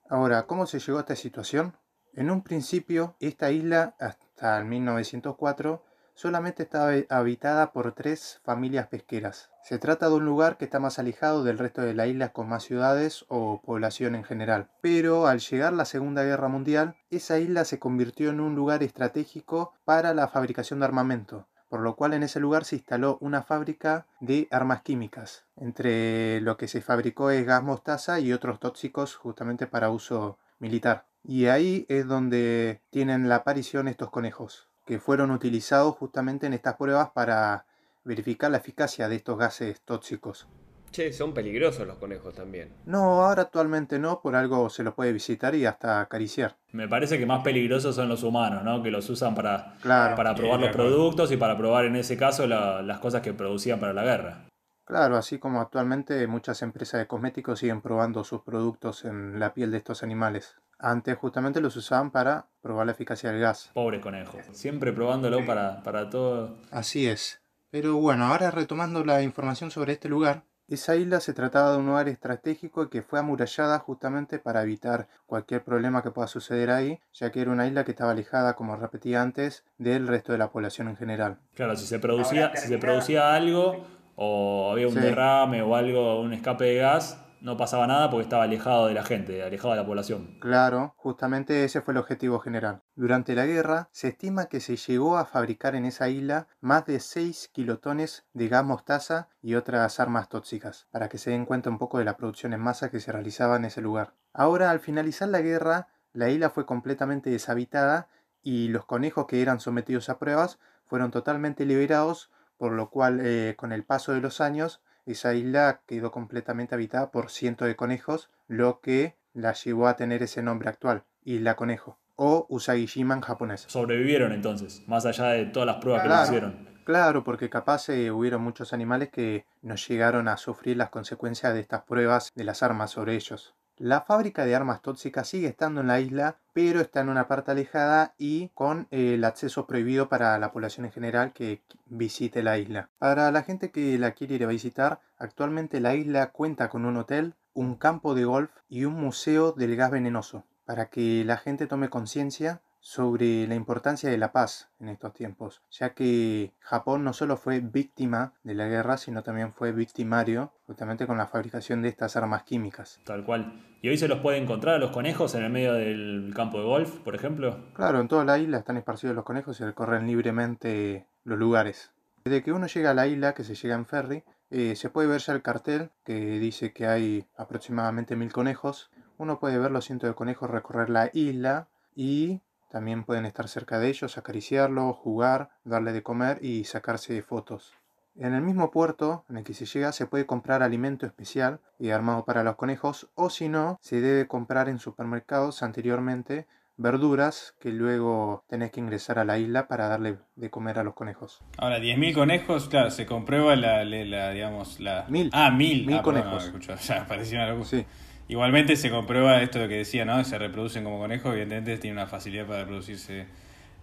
Ahora, 0.10 0.46
¿cómo 0.46 0.66
se 0.66 0.80
llegó 0.80 0.98
a 0.98 1.02
esta 1.02 1.16
situación? 1.16 1.74
En 2.14 2.30
un 2.30 2.42
principio, 2.42 3.16
esta 3.22 3.52
isla, 3.52 3.96
hasta 3.98 4.58
el 4.58 4.66
1904, 4.66 5.82
solamente 6.14 6.64
estaba 6.64 6.92
habitada 7.10 7.72
por 7.72 7.94
tres 7.94 8.42
familias 8.44 8.88
pesqueras. 8.88 9.50
Se 9.64 9.80
trata 9.80 10.10
de 10.10 10.16
un 10.16 10.26
lugar 10.26 10.58
que 10.58 10.66
está 10.66 10.80
más 10.80 11.00
alejado 11.00 11.46
del 11.46 11.58
resto 11.58 11.82
de 11.82 11.94
la 11.94 12.08
isla 12.08 12.34
con 12.34 12.50
más 12.50 12.64
ciudades 12.64 13.24
o 13.30 13.62
población 13.62 14.16
en 14.16 14.26
general. 14.26 14.68
Pero 14.82 15.28
al 15.28 15.40
llegar 15.40 15.72
la 15.72 15.86
Segunda 15.86 16.24
Guerra 16.24 16.50
Mundial, 16.50 16.98
esa 17.12 17.40
isla 17.40 17.64
se 17.64 17.80
convirtió 17.80 18.30
en 18.30 18.42
un 18.42 18.56
lugar 18.56 18.84
estratégico 18.84 19.74
para 19.86 20.14
la 20.14 20.28
fabricación 20.28 20.80
de 20.80 20.86
armamento, 20.86 21.48
por 21.70 21.80
lo 21.80 21.96
cual 21.96 22.14
en 22.14 22.24
ese 22.24 22.42
lugar 22.42 22.66
se 22.66 22.76
instaló 22.76 23.18
una 23.22 23.42
fábrica 23.42 24.06
de 24.20 24.50
armas 24.52 24.82
químicas. 24.82 25.46
Entre 25.56 26.42
lo 26.42 26.58
que 26.58 26.68
se 26.68 26.82
fabricó 26.82 27.32
es 27.32 27.46
gas 27.46 27.64
mostaza 27.64 28.20
y 28.20 28.34
otros 28.34 28.60
tóxicos 28.60 29.16
justamente 29.16 29.66
para 29.66 29.90
uso 29.90 30.38
militar. 30.60 31.06
Y 31.24 31.46
ahí 31.46 31.86
es 31.88 32.08
donde 32.08 32.82
tienen 32.90 33.30
la 33.30 33.38
aparición 33.38 33.88
estos 33.88 34.10
conejos, 34.10 34.68
que 34.86 35.00
fueron 35.00 35.32
utilizados 35.32 35.96
justamente 35.96 36.48
en 36.48 36.54
estas 36.54 36.76
pruebas 36.76 37.12
para 37.12 37.66
verificar 38.04 38.50
la 38.50 38.58
eficacia 38.58 39.08
de 39.08 39.18
estos 39.18 39.38
gases 39.38 39.82
tóxicos. 39.82 40.48
Che, 40.92 41.14
son 41.14 41.34
peligrosos 41.34 41.88
los 41.88 41.98
conejos 41.98 42.34
también. 42.34 42.74
No, 42.86 43.24
ahora 43.24 43.44
actualmente 43.44 43.98
no, 43.98 44.20
por 44.20 44.36
algo 44.36 44.70
se 44.70 44.84
los 44.84 44.94
puede 44.94 45.14
visitar 45.14 45.56
y 45.56 45.66
hasta 45.66 46.02
acariciar. 46.02 46.58
Me 46.74 46.90
parece 46.90 47.18
que 47.18 47.26
más 47.26 47.44
peligrosos 47.44 47.96
son 47.96 48.10
los 48.10 48.24
humanos, 48.24 48.64
¿no? 48.66 48.84
Que 48.84 48.92
los 48.92 49.10
usan 49.10 49.34
para, 49.34 49.76
Claro, 49.82 50.16
para 50.18 50.36
probar 50.36 50.60
los 50.60 50.72
productos 50.72 51.32
y 51.32 51.38
para 51.38 51.58
probar 51.58 51.86
en 51.86 51.96
ese 51.96 52.18
caso 52.18 52.46
la- 52.46 52.82
las 52.82 53.00
cosas 53.00 53.22
que 53.22 53.34
producían 53.34 53.80
para 53.80 53.94
la 53.94 54.04
guerra. 54.04 54.48
claro, 54.84 55.16
así 55.16 55.40
como 55.40 55.62
actualmente 55.62 56.28
muchas 56.28 56.62
empresas 56.62 57.00
de 57.00 57.08
cosméticos 57.08 57.60
siguen 57.60 57.80
probando 57.82 58.26
sus 58.26 58.42
productos 58.42 59.06
en 59.06 59.40
la 59.40 59.54
piel 59.54 59.72
de 59.72 59.78
estos 59.78 60.04
animales. 60.04 60.58
Antes 60.84 61.16
justamente 61.18 61.62
los 61.62 61.76
usaban 61.76 62.10
para 62.12 62.48
probar 62.62 62.88
la 62.88 62.92
eficacia 62.94 63.32
del 63.32 63.40
gas. 63.40 63.70
Pobres 63.74 64.02
conejos. 64.02 64.42
Siempre 64.52 64.92
probándolo 64.92 65.46
para, 65.46 65.84
para 65.84 66.10
todo. 66.10 66.56
Así 66.72 67.08
es. 67.08 67.40
Pero 67.70 67.96
bueno, 67.98 68.26
ahora 68.26 68.50
retomando 68.52 69.06
la 69.06 69.22
información 69.22 69.70
sobre 69.72 69.94
este 69.94 70.10
lugar, 70.10 70.44
esa 70.68 70.96
isla 70.96 71.20
se 71.20 71.34
trataba 71.34 71.72
de 71.74 71.78
un 71.78 71.86
lugar 71.86 72.08
estratégico 72.10 72.90
que 72.90 73.02
fue 73.02 73.20
amurallada 73.20 73.78
justamente 73.80 74.40
para 74.40 74.64
evitar 74.64 75.08
cualquier 75.26 75.64
problema 75.64 76.02
que 76.02 76.12
pueda 76.12 76.28
suceder 76.28 76.72
ahí, 76.72 77.00
ya 77.14 77.32
que 77.32 77.42
era 77.42 77.52
una 77.52 77.68
isla 77.68 77.84
que 77.84 77.92
estaba 77.92 78.12
alejada, 78.12 78.56
como 78.56 78.76
repetí 78.76 79.14
antes, 79.16 79.64
del 79.78 80.08
resto 80.08 80.32
de 80.32 80.38
la 80.38 80.50
población 80.50 80.88
en 80.88 80.98
general. 80.98 81.38
Claro, 81.56 81.76
si 81.76 81.86
se 81.86 82.00
producía, 82.00 82.52
si 82.56 82.68
se 82.70 82.78
producía 82.78 83.34
algo 83.36 83.86
o 84.16 84.70
había 84.72 84.88
un 84.88 84.94
Sí. 84.94 85.00
derrame 85.00 85.62
o 85.62 85.76
algo, 85.76 86.22
un 86.22 86.34
escape 86.34 86.64
de 86.66 86.76
gas, 86.78 87.18
no 87.42 87.58
pasaba 87.58 87.88
nada 87.88 88.10
porque 88.10 88.24
estaba 88.24 88.44
alejado 88.44 88.88
de 88.88 88.94
la 88.94 89.04
gente, 89.04 89.44
alejado 89.44 89.72
de 89.72 89.80
la 89.80 89.86
población. 89.86 90.38
Claro, 90.40 90.94
justamente 90.96 91.64
ese 91.64 91.82
fue 91.82 91.94
el 91.94 91.98
objetivo 91.98 92.40
general. 92.40 92.84
Durante 92.96 93.36
la 93.36 93.46
guerra, 93.46 93.90
se 93.92 94.10
estima 94.10 94.46
que 94.46 94.60
se 94.60 94.78
llegó 94.78 95.18
a 95.18 95.26
fabricar 95.26 95.76
en 95.76 95.86
esa 95.86 96.08
isla 96.08 96.48
más 96.62 96.86
de 96.86 97.00
6 97.00 97.50
kilotones 97.52 98.26
de 98.34 98.48
gas 98.48 98.64
mostaza 98.64 99.30
y 99.42 99.56
otras 99.56 100.00
armas 100.00 100.30
tóxicas, 100.30 100.88
para 100.92 101.10
que 101.10 101.18
se 101.18 101.32
den 101.32 101.46
cuenta 101.46 101.70
un 101.70 101.80
poco 101.80 101.98
de 101.98 102.06
la 102.06 102.16
producción 102.16 102.54
en 102.54 102.62
masa 102.62 102.92
que 102.92 103.00
se 103.00 103.12
realizaba 103.12 103.56
en 103.56 103.66
ese 103.66 103.82
lugar. 103.82 104.14
Ahora, 104.34 104.70
al 104.70 104.80
finalizar 104.80 105.28
la 105.28 105.42
guerra, 105.42 105.88
la 106.14 106.30
isla 106.30 106.52
fue 106.52 106.66
completamente 106.66 107.32
deshabitada 107.32 108.08
y 108.44 108.68
los 108.68 108.86
conejos 108.86 109.26
que 109.26 109.42
eran 109.42 109.60
sometidos 109.60 110.10
a 110.10 110.20
pruebas 110.20 110.60
fueron 110.86 111.10
totalmente 111.10 111.66
liberados, 111.66 112.32
por 112.58 112.74
lo 112.74 112.90
cual, 112.90 113.20
eh, 113.22 113.56
con 113.58 113.72
el 113.72 113.84
paso 113.84 114.12
de 114.12 114.22
los 114.22 114.42
años, 114.42 114.82
esa 115.06 115.34
isla 115.34 115.82
quedó 115.86 116.12
completamente 116.12 116.76
habitada 116.76 117.12
por 117.12 117.30
cientos 117.30 117.68
de 117.68 117.76
conejos, 117.76 118.30
lo 118.48 118.80
que 118.82 119.16
la 119.34 119.54
llevó 119.54 119.88
a 119.88 119.96
tener 119.96 120.24
ese 120.24 120.42
nombre 120.42 120.70
actual, 120.70 121.04
Isla 121.24 121.56
Conejo, 121.56 121.98
o 122.16 122.46
Usagishima 122.50 123.16
en 123.16 123.22
japonés. 123.22 123.66
Sobrevivieron 123.68 124.32
entonces, 124.32 124.84
más 124.88 125.06
allá 125.06 125.28
de 125.30 125.46
todas 125.46 125.68
las 125.68 125.78
pruebas 125.78 126.04
que 126.04 126.10
les 126.10 126.24
hicieron. 126.24 126.72
Claro, 126.84 127.24
porque 127.24 127.50
capaz 127.50 127.90
eh, 127.90 128.12
hubieron 128.12 128.42
muchos 128.42 128.74
animales 128.74 129.10
que 129.10 129.46
no 129.62 129.76
llegaron 129.76 130.28
a 130.28 130.38
sufrir 130.38 130.78
las 130.78 130.90
consecuencias 130.90 131.54
de 131.54 131.60
estas 131.60 131.84
pruebas 131.84 132.32
de 132.36 132.44
las 132.44 132.64
armas 132.64 132.92
sobre 132.92 133.16
ellos. 133.16 133.56
La 133.84 134.02
fábrica 134.02 134.46
de 134.46 134.54
armas 134.54 134.84
tóxicas 134.84 135.28
sigue 135.28 135.48
estando 135.48 135.82
en 135.82 135.88
la 135.88 136.00
isla, 136.00 136.38
pero 136.54 136.82
está 136.82 137.02
en 137.02 137.10
una 137.10 137.28
parte 137.28 137.50
alejada 137.50 138.14
y 138.20 138.50
con 138.50 138.88
el 138.92 139.24
acceso 139.24 139.66
prohibido 139.66 140.08
para 140.08 140.38
la 140.38 140.52
población 140.52 140.86
en 140.86 140.92
general 140.92 141.34
que 141.34 141.64
visite 141.88 142.44
la 142.44 142.60
isla. 142.60 142.90
Para 143.00 143.32
la 143.32 143.42
gente 143.42 143.72
que 143.72 143.98
la 143.98 144.12
quiere 144.12 144.36
ir 144.36 144.44
a 144.44 144.50
visitar, 144.50 145.00
actualmente 145.18 145.80
la 145.80 145.96
isla 145.96 146.30
cuenta 146.30 146.70
con 146.70 146.86
un 146.86 146.96
hotel, 146.96 147.34
un 147.56 147.74
campo 147.74 148.14
de 148.14 148.24
golf 148.24 148.52
y 148.70 148.86
un 148.86 148.94
museo 148.94 149.52
del 149.52 149.76
gas 149.76 149.90
venenoso, 149.90 150.46
para 150.66 150.92
que 150.92 151.26
la 151.26 151.38
gente 151.38 151.66
tome 151.66 151.90
conciencia 151.90 152.62
sobre 152.82 153.48
la 153.48 153.54
importancia 153.54 154.10
de 154.10 154.18
la 154.18 154.32
paz 154.32 154.70
en 154.80 154.90
estos 154.90 155.14
tiempos, 155.14 155.62
ya 155.70 155.94
que 155.94 156.52
Japón 156.60 157.04
no 157.04 157.14
solo 157.14 157.38
fue 157.38 157.60
víctima 157.60 158.34
de 158.44 158.56
la 158.56 158.68
guerra, 158.68 158.98
sino 158.98 159.22
también 159.22 159.54
fue 159.54 159.72
victimario 159.72 160.52
justamente 160.66 161.06
con 161.06 161.18
la 161.18 161.28
fabricación 161.28 161.84
de 161.84 161.90
estas 161.90 162.18
armas 162.18 162.44
químicas. 162.44 163.00
Tal 163.06 163.24
cual. 163.24 163.54
¿Y 163.84 163.90
hoy 163.90 163.98
se 163.98 164.08
los 164.08 164.20
puede 164.20 164.40
encontrar 164.40 164.76
a 164.76 164.80
los 164.80 164.90
conejos 164.90 165.36
en 165.36 165.44
el 165.44 165.52
medio 165.52 165.74
del 165.74 166.34
campo 166.36 166.58
de 166.58 166.66
golf, 166.66 166.98
por 167.00 167.14
ejemplo? 167.14 167.72
Claro, 167.74 168.02
en 168.02 168.08
toda 168.08 168.26
la 168.26 168.40
isla 168.40 168.58
están 168.58 168.78
esparcidos 168.78 169.16
los 169.16 169.26
conejos 169.26 169.60
y 169.62 169.64
recorren 169.64 170.08
libremente 170.08 171.08
los 171.24 171.38
lugares. 171.38 171.92
Desde 172.26 172.44
que 172.44 172.52
uno 172.52 172.66
llega 172.66 172.92
a 172.92 172.96
la 172.96 173.08
isla, 173.08 173.34
que 173.34 173.44
se 173.44 173.56
llega 173.56 173.76
en 173.76 173.86
ferry, 173.86 174.24
eh, 174.50 174.76
se 174.76 174.90
puede 174.90 175.08
ver 175.08 175.22
ya 175.22 175.34
el 175.34 175.44
cartel 175.44 175.92
que 176.04 176.16
dice 176.40 176.74
que 176.74 176.88
hay 176.88 177.26
aproximadamente 177.38 178.16
mil 178.16 178.34
conejos. 178.34 178.90
Uno 179.18 179.40
puede 179.40 179.60
ver 179.60 179.72
los 179.72 179.86
cientos 179.86 180.10
de 180.10 180.16
conejos 180.16 180.50
recorrer 180.50 180.90
la 180.90 181.10
isla 181.14 181.68
y 181.96 182.42
también 182.72 183.04
pueden 183.04 183.26
estar 183.26 183.48
cerca 183.48 183.78
de 183.80 183.90
ellos, 183.90 184.18
acariciarlo, 184.18 184.94
jugar, 184.94 185.50
darle 185.64 185.92
de 185.94 186.04
comer 186.04 186.40
y 186.42 186.64
sacarse 186.64 187.22
fotos. 187.22 187.74
En 188.18 188.34
el 188.34 188.42
mismo 188.42 188.72
puerto 188.72 189.24
en 189.30 189.38
el 189.38 189.44
que 189.44 189.54
se 189.54 189.66
llega 189.66 189.92
se 189.92 190.06
puede 190.06 190.26
comprar 190.26 190.64
alimento 190.64 191.06
especial 191.06 191.60
y 191.80 191.92
armado 191.92 192.26
para 192.26 192.44
los 192.44 192.56
conejos 192.56 193.10
o 193.16 193.30
si 193.30 193.48
no, 193.48 193.78
se 193.82 194.02
debe 194.02 194.28
comprar 194.28 194.68
en 194.70 194.80
supermercados 194.80 195.64
anteriormente 195.64 196.46
verduras 196.78 197.54
que 197.60 197.70
luego 197.70 198.44
tenés 198.48 198.72
que 198.72 198.80
ingresar 198.80 199.20
a 199.20 199.26
la 199.26 199.38
isla 199.38 199.68
para 199.68 199.88
darle 199.88 200.18
de 200.36 200.50
comer 200.50 200.80
a 200.80 200.84
los 200.84 200.94
conejos. 200.96 201.42
Ahora, 201.58 201.78
10.000 201.80 202.14
conejos, 202.14 202.70
claro, 202.70 202.90
se 202.92 203.06
comprueba 203.06 203.56
la, 203.56 203.86
la, 203.86 204.32
digamos, 204.32 204.80
la... 204.80 205.06
Mil. 205.08 205.30
Ah, 205.32 205.52
mil. 205.52 205.86
Mil 205.86 205.98
Ah, 205.98 206.02
perdón, 206.04 206.24
conejos. 206.24 206.44
no, 206.52 206.58
escucho, 206.58 206.76
ya, 206.82 207.06
parecía 207.06 207.40
una 207.40 207.50
locura. 207.50 207.68
Sí, 207.70 207.86
Igualmente 208.28 208.76
se 208.76 208.90
comprueba 208.90 209.42
esto 209.42 209.60
que 209.68 209.78
decía, 209.78 210.06
¿no? 210.06 210.24
Se 210.24 210.38
reproducen 210.38 210.84
como 210.84 211.00
conejos, 211.00 211.32
evidentemente 211.32 211.78
tienen 211.78 211.98
una 211.98 212.08
facilidad 212.08 212.46
para 212.46 212.62
reproducirse. 212.62 213.26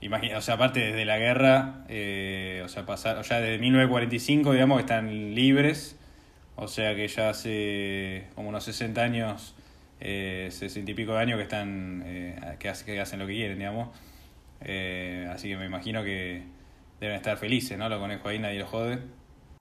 Imagina, 0.01 0.39
o 0.39 0.41
sea, 0.41 0.55
aparte 0.55 0.81
desde 0.81 1.05
la 1.05 1.19
guerra, 1.19 1.85
eh, 1.89 2.63
o 2.65 2.69
sea, 2.69 2.87
pasar, 2.87 3.19
o 3.19 3.23
ya 3.23 3.41
desde 3.41 3.59
1945, 3.59 4.53
digamos, 4.53 4.81
están 4.81 5.35
libres, 5.35 5.99
o 6.57 6.69
sea 6.69 6.95
que 6.95 7.09
ya 7.09 7.31
hace 7.31 8.27
como 8.35 8.49
unos 8.49 8.65
60 8.65 9.03
años, 9.03 9.55
eh, 10.01 10.49
60 10.51 10.91
y 10.91 10.95
pico 10.95 11.13
de 11.13 11.19
años 11.19 11.37
que 11.37 11.43
están, 11.43 12.03
eh, 12.07 12.57
que, 12.59 12.73
que 12.87 13.01
hacen 13.01 13.19
lo 13.19 13.27
que 13.27 13.35
quieren, 13.35 13.59
digamos. 13.59 13.89
Eh, 14.61 15.29
así 15.33 15.49
que 15.49 15.57
me 15.57 15.67
imagino 15.67 16.03
que 16.03 16.43
deben 17.01 17.17
estar 17.17 17.37
felices, 17.37 17.79
¿no? 17.79 17.89
Los 17.89 18.01
conejos 18.01 18.27
ahí, 18.27 18.39
nadie 18.39 18.59
los 18.59 18.69
jode. 18.69 18.99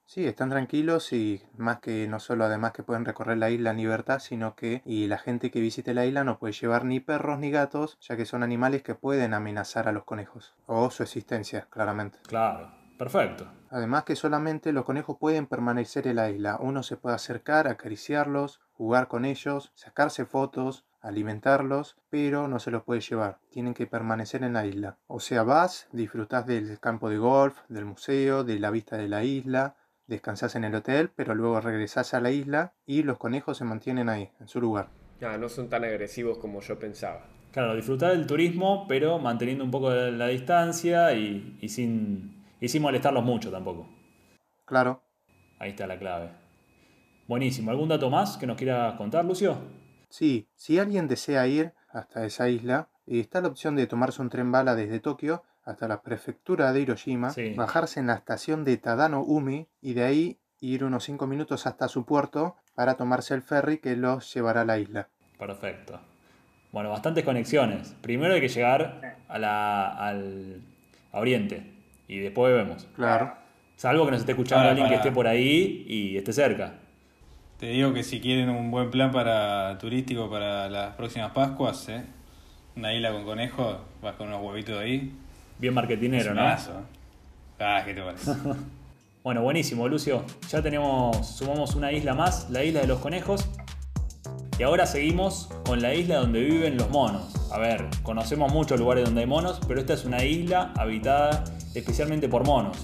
Sí, 0.07 0.25
están 0.25 0.49
tranquilos 0.49 1.13
y 1.13 1.43
más 1.57 1.79
que 1.79 2.07
no 2.07 2.19
solo 2.19 2.45
además 2.45 2.71
que 2.71 2.81
pueden 2.81 3.05
recorrer 3.05 3.37
la 3.37 3.51
isla 3.51 3.71
en 3.71 3.77
libertad, 3.77 4.19
sino 4.19 4.55
que 4.55 4.81
y 4.85 5.05
la 5.07 5.19
gente 5.19 5.51
que 5.51 5.59
visite 5.59 5.93
la 5.93 6.05
isla 6.05 6.23
no 6.23 6.39
puede 6.39 6.53
llevar 6.53 6.85
ni 6.85 6.99
perros 6.99 7.37
ni 7.37 7.51
gatos, 7.51 7.97
ya 8.01 8.17
que 8.17 8.25
son 8.25 8.41
animales 8.41 8.81
que 8.81 8.95
pueden 8.95 9.33
amenazar 9.33 9.87
a 9.87 9.91
los 9.91 10.05
conejos 10.05 10.55
o 10.65 10.89
su 10.89 11.03
existencia, 11.03 11.67
claramente. 11.69 12.17
Claro, 12.27 12.71
perfecto. 12.97 13.51
Además 13.69 14.05
que 14.05 14.15
solamente 14.15 14.71
los 14.71 14.85
conejos 14.85 15.17
pueden 15.19 15.45
permanecer 15.45 16.07
en 16.07 16.15
la 16.15 16.29
isla. 16.29 16.57
Uno 16.59 16.83
se 16.83 16.95
puede 16.95 17.15
acercar, 17.15 17.67
acariciarlos, 17.67 18.61
jugar 18.71 19.09
con 19.09 19.25
ellos, 19.25 19.71
sacarse 19.75 20.25
fotos, 20.25 20.85
alimentarlos, 21.01 21.97
pero 22.09 22.47
no 22.47 22.59
se 22.59 22.71
los 22.71 22.83
puede 22.83 23.01
llevar. 23.01 23.39
Tienen 23.51 23.73
que 23.73 23.87
permanecer 23.87 24.43
en 24.43 24.53
la 24.53 24.65
isla. 24.65 24.97
O 25.07 25.19
sea, 25.19 25.43
vas, 25.43 25.87
disfrutás 25.91 26.45
del 26.45 26.79
campo 26.79 27.09
de 27.09 27.17
golf, 27.17 27.59
del 27.67 27.85
museo, 27.85 28.43
de 28.43 28.59
la 28.59 28.71
vista 28.71 28.97
de 28.97 29.09
la 29.09 29.23
isla, 29.23 29.75
descansás 30.07 30.55
en 30.55 30.63
el 30.63 30.75
hotel, 30.75 31.11
pero 31.15 31.35
luego 31.35 31.61
regresás 31.61 32.13
a 32.13 32.21
la 32.21 32.31
isla 32.31 32.73
y 32.85 33.03
los 33.03 33.17
conejos 33.17 33.57
se 33.57 33.65
mantienen 33.65 34.09
ahí, 34.09 34.29
en 34.39 34.47
su 34.47 34.59
lugar. 34.59 34.89
Ah, 35.21 35.37
no 35.37 35.49
son 35.49 35.69
tan 35.69 35.83
agresivos 35.83 36.37
como 36.37 36.61
yo 36.61 36.79
pensaba. 36.79 37.25
Claro, 37.51 37.75
disfrutar 37.75 38.11
del 38.11 38.27
turismo, 38.27 38.85
pero 38.87 39.19
manteniendo 39.19 39.63
un 39.63 39.71
poco 39.71 39.89
la, 39.91 40.27
distancia 40.27 41.13
y, 41.13 41.57
y 41.61 41.69
sin, 41.69 42.43
y 42.59 42.67
sin 42.67 42.81
molestarlos 42.81 43.23
mucho 43.23 43.51
tampoco. 43.51 43.87
Claro, 44.65 45.01
Ahí 45.59 45.71
está 45.71 45.87
la 45.87 45.97
clave. 45.97 46.29
Buenísimo. 47.27 47.71
¿Algún 47.71 47.89
dato 47.89 48.09
más 48.09 48.37
que 48.37 48.47
nos 48.47 48.57
quieras 48.57 48.95
contar, 48.95 49.25
Lucio? 49.25 49.57
Sí, 50.09 50.47
si 50.55 50.79
alguien 50.79 51.07
desea 51.07 51.47
ir 51.47 51.73
hasta 51.89 52.25
esa 52.25 52.49
isla, 52.49 52.89
está 53.05 53.41
la 53.41 53.47
opción 53.47 53.75
de 53.75 53.87
tomarse 53.87 54.21
un 54.21 54.29
tren 54.29 54.51
bala 54.51 54.75
desde 54.75 54.99
Tokio 54.99 55.43
hasta 55.67 55.87
la 55.87 56.01
prefectura 56.01 56.71
de 56.71 56.81
Hiroshima, 56.81 57.29
Sí. 57.31 57.53
bajarse 57.55 57.99
en 57.99 58.07
la 58.07 58.15
estación 58.15 58.63
de 58.63 58.77
Tadano 58.77 59.21
Umi 59.21 59.67
y 59.81 59.93
de 59.93 60.03
ahí 60.03 60.39
ir 60.59 60.83
unos 60.83 61.03
5 61.03 61.27
minutos 61.27 61.67
hasta 61.67 61.87
su 61.87 62.05
puerto 62.05 62.55
para 62.73 62.95
tomarse 62.95 63.33
el 63.33 63.41
ferry 63.41 63.77
que 63.79 63.95
los 63.95 64.33
llevará 64.33 64.61
a 64.61 64.65
la 64.65 64.79
isla. 64.79 65.09
Perfecto. 65.37 65.99
Bueno, 66.71 66.89
bastantes 66.89 67.23
conexiones. 67.23 67.95
Primero 68.01 68.33
hay 68.33 68.41
que 68.41 68.47
llegar 68.49 69.17
a 69.27 69.37
la, 69.39 69.87
al, 69.89 70.61
a 71.11 71.19
Oriente 71.19 71.73
y 72.07 72.19
después 72.19 72.53
vemos. 72.53 72.87
Claro. 72.95 73.33
Salvo 73.75 74.05
que 74.05 74.11
nos 74.11 74.21
esté 74.21 74.31
escuchando 74.31 74.61
Para, 74.61 74.69
alguien 74.71 74.87
que 74.89 74.95
esté 74.95 75.11
por 75.11 75.27
ahí 75.27 75.85
y 75.87 76.17
esté 76.17 76.33
cerca. 76.33 76.73
Te 77.59 77.67
digo 77.67 77.93
que 77.93 78.03
si 78.03 78.21
quieren 78.21 78.49
un 78.49 78.71
buen 78.71 78.89
plan 78.89 79.11
para 79.11 79.77
turístico 79.79 80.29
para 80.29 80.69
las 80.69 80.95
próximas 80.95 81.31
Pascuas, 81.31 81.89
¿eh? 81.89 82.03
una 82.75 82.93
isla 82.93 83.11
con 83.11 83.25
conejos, 83.25 83.77
vas 84.01 84.15
con 84.15 84.27
unos 84.27 84.41
huevitos 84.41 84.79
ahí. 84.79 85.13
Bien 85.59 85.73
marketinero, 85.73 86.33
¿no? 86.33 86.49
¿eh? 86.49 86.55
Ah, 87.59 87.81
¿qué 87.85 87.93
te 87.93 88.01
parece? 88.01 88.31
Bueno, 89.23 89.41
buenísimo, 89.41 89.89
Lucio. 89.89 90.23
Ya 90.49 90.61
tenemos, 90.61 91.27
sumamos 91.27 91.75
una 91.75 91.91
isla 91.91 92.13
más, 92.13 92.49
la 92.49 92.63
isla 92.63 92.79
de 92.79 92.87
los 92.87 92.99
conejos. 92.99 93.45
Y 94.57 94.63
ahora 94.63 94.85
seguimos 94.85 95.49
con 95.65 95.81
la 95.81 95.93
isla 95.93 96.19
donde 96.19 96.39
viven 96.39 96.77
los 96.77 96.89
monos. 96.89 97.33
A 97.51 97.59
ver, 97.59 97.87
conocemos 98.03 98.53
muchos 98.53 98.79
lugares 98.79 99.03
donde 99.03 99.19
hay 99.21 99.27
monos, 99.27 99.59
pero 99.67 99.81
esta 99.81 99.95
es 99.95 100.05
una 100.05 100.23
isla 100.23 100.71
habitada 100.77 101.43
especialmente 101.75 102.29
por 102.29 102.45
monos. 102.45 102.77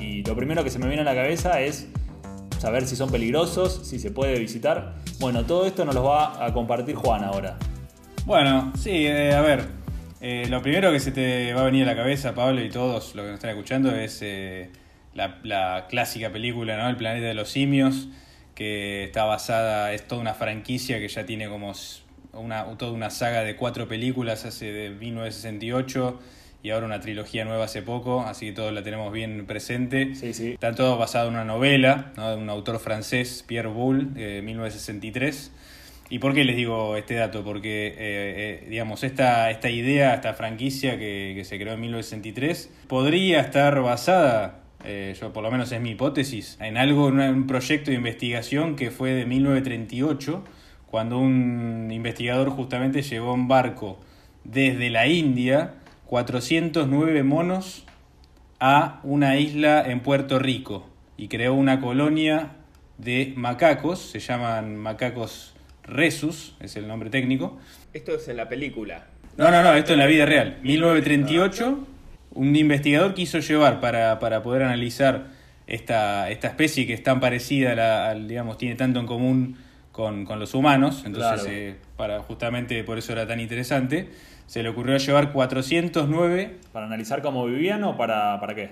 Y 0.00 0.24
lo 0.24 0.34
primero 0.34 0.64
que 0.64 0.70
se 0.70 0.80
me 0.80 0.88
viene 0.88 1.02
a 1.02 1.04
la 1.04 1.14
cabeza 1.14 1.60
es 1.60 1.86
saber 2.58 2.86
si 2.88 2.96
son 2.96 3.10
peligrosos, 3.12 3.82
si 3.84 4.00
se 4.00 4.10
puede 4.10 4.36
visitar. 4.40 4.94
Bueno, 5.20 5.44
todo 5.44 5.64
esto 5.64 5.84
nos 5.84 5.94
lo 5.94 6.02
va 6.02 6.44
a 6.44 6.52
compartir 6.52 6.96
Juan 6.96 7.22
ahora. 7.22 7.56
Bueno, 8.26 8.72
sí, 8.76 9.06
eh, 9.06 9.32
a 9.32 9.42
ver. 9.42 9.83
Eh, 10.26 10.46
lo 10.48 10.62
primero 10.62 10.90
que 10.90 11.00
se 11.00 11.12
te 11.12 11.52
va 11.52 11.60
a 11.60 11.64
venir 11.64 11.82
a 11.82 11.86
la 11.86 11.96
cabeza, 11.96 12.34
Pablo, 12.34 12.64
y 12.64 12.70
todos 12.70 13.14
los 13.14 13.24
que 13.24 13.30
nos 13.30 13.34
están 13.34 13.50
escuchando, 13.50 13.94
es 13.94 14.20
eh, 14.22 14.70
la, 15.12 15.38
la 15.42 15.84
clásica 15.90 16.32
película, 16.32 16.78
¿no? 16.78 16.88
El 16.88 16.96
planeta 16.96 17.26
de 17.26 17.34
los 17.34 17.50
simios, 17.50 18.08
que 18.54 19.04
está 19.04 19.24
basada, 19.24 19.92
es 19.92 20.08
toda 20.08 20.22
una 20.22 20.32
franquicia 20.32 20.98
que 20.98 21.08
ya 21.08 21.26
tiene 21.26 21.46
como 21.50 21.74
una, 22.32 22.64
toda 22.78 22.92
una 22.92 23.10
saga 23.10 23.44
de 23.44 23.54
cuatro 23.56 23.86
películas 23.86 24.46
hace 24.46 24.72
de 24.72 24.88
1968 24.88 26.18
y 26.62 26.70
ahora 26.70 26.86
una 26.86 27.00
trilogía 27.00 27.44
nueva 27.44 27.66
hace 27.66 27.82
poco, 27.82 28.22
así 28.22 28.46
que 28.46 28.52
todos 28.52 28.72
la 28.72 28.82
tenemos 28.82 29.12
bien 29.12 29.44
presente. 29.44 30.14
Sí, 30.14 30.32
sí. 30.32 30.52
Está 30.52 30.74
todo 30.74 30.96
basado 30.96 31.28
en 31.28 31.34
una 31.34 31.44
novela 31.44 32.12
¿no? 32.16 32.30
de 32.30 32.36
un 32.36 32.48
autor 32.48 32.78
francés, 32.78 33.44
Pierre 33.46 33.68
Boulle, 33.68 34.06
de 34.14 34.40
1963. 34.40 35.52
¿Y 36.14 36.20
por 36.20 36.32
qué 36.32 36.44
les 36.44 36.54
digo 36.54 36.94
este 36.94 37.14
dato? 37.14 37.42
Porque, 37.42 37.88
eh, 37.88 37.94
eh, 37.98 38.66
digamos, 38.68 39.02
esta, 39.02 39.50
esta 39.50 39.68
idea, 39.68 40.14
esta 40.14 40.32
franquicia 40.34 40.96
que, 40.96 41.42
se 41.44 41.58
creó 41.58 41.74
en 41.74 41.80
1963, 41.80 42.72
podría 42.86 43.40
estar 43.40 43.82
basada, 43.82 44.60
eh, 44.84 45.16
yo 45.20 45.32
por 45.32 45.42
lo 45.42 45.50
menos 45.50 45.72
es 45.72 45.80
mi 45.80 45.90
hipótesis, 45.90 46.56
en 46.60 46.76
algo, 46.76 47.08
en 47.08 47.18
un 47.18 47.48
proyecto 47.48 47.90
de 47.90 47.96
investigación 47.96 48.76
que 48.76 48.92
fue 48.92 49.10
de 49.10 49.26
1938, 49.26 50.44
cuando 50.86 51.18
un 51.18 51.90
investigador 51.90 52.48
justamente 52.50 53.02
llevó 53.02 53.34
un 53.34 53.48
barco 53.48 53.98
desde 54.44 54.90
la 54.90 55.08
India 55.08 55.74
409 56.06 57.24
monos 57.24 57.86
a 58.60 59.00
una 59.02 59.36
isla 59.36 59.82
en 59.84 59.98
Puerto 59.98 60.38
Rico 60.38 60.88
y 61.16 61.26
creó 61.26 61.54
una 61.54 61.80
colonia 61.80 62.52
de 62.98 63.32
macacos, 63.36 63.98
se 63.98 64.20
llaman 64.20 64.76
macacos 64.76 65.53
resus, 65.84 66.56
es 66.60 66.76
el 66.76 66.86
nombre 66.88 67.10
técnico. 67.10 67.58
Esto 67.92 68.14
es 68.16 68.28
en 68.28 68.36
la 68.36 68.48
película. 68.48 69.06
No, 69.36 69.50
no, 69.50 69.62
no, 69.62 69.74
esto 69.74 69.92
en 69.92 69.98
la 69.98 70.06
vida 70.06 70.26
real. 70.26 70.58
1938, 70.62 71.86
un 72.34 72.56
investigador 72.56 73.14
quiso 73.14 73.38
llevar 73.40 73.80
para, 73.80 74.18
para 74.18 74.42
poder 74.42 74.62
analizar 74.62 75.28
esta, 75.66 76.30
esta 76.30 76.48
especie 76.48 76.86
que 76.86 76.94
es 76.94 77.02
tan 77.02 77.20
parecida, 77.20 77.72
a 77.72 77.74
la, 77.74 78.10
al, 78.10 78.28
digamos, 78.28 78.58
tiene 78.58 78.74
tanto 78.76 79.00
en 79.00 79.06
común 79.06 79.56
con, 79.92 80.24
con 80.24 80.38
los 80.40 80.54
humanos, 80.54 81.04
entonces 81.06 81.42
Claro. 81.42 81.56
eh, 81.56 81.76
para, 81.96 82.20
justamente 82.20 82.82
por 82.84 82.98
eso 82.98 83.12
era 83.12 83.26
tan 83.26 83.40
interesante, 83.40 84.08
se 84.46 84.62
le 84.62 84.68
ocurrió 84.68 84.96
llevar 84.98 85.32
409 85.32 86.56
¿Para 86.72 86.86
analizar 86.86 87.22
cómo 87.22 87.46
vivían 87.46 87.82
o 87.84 87.96
para, 87.96 88.38
para 88.40 88.54
qué? 88.54 88.70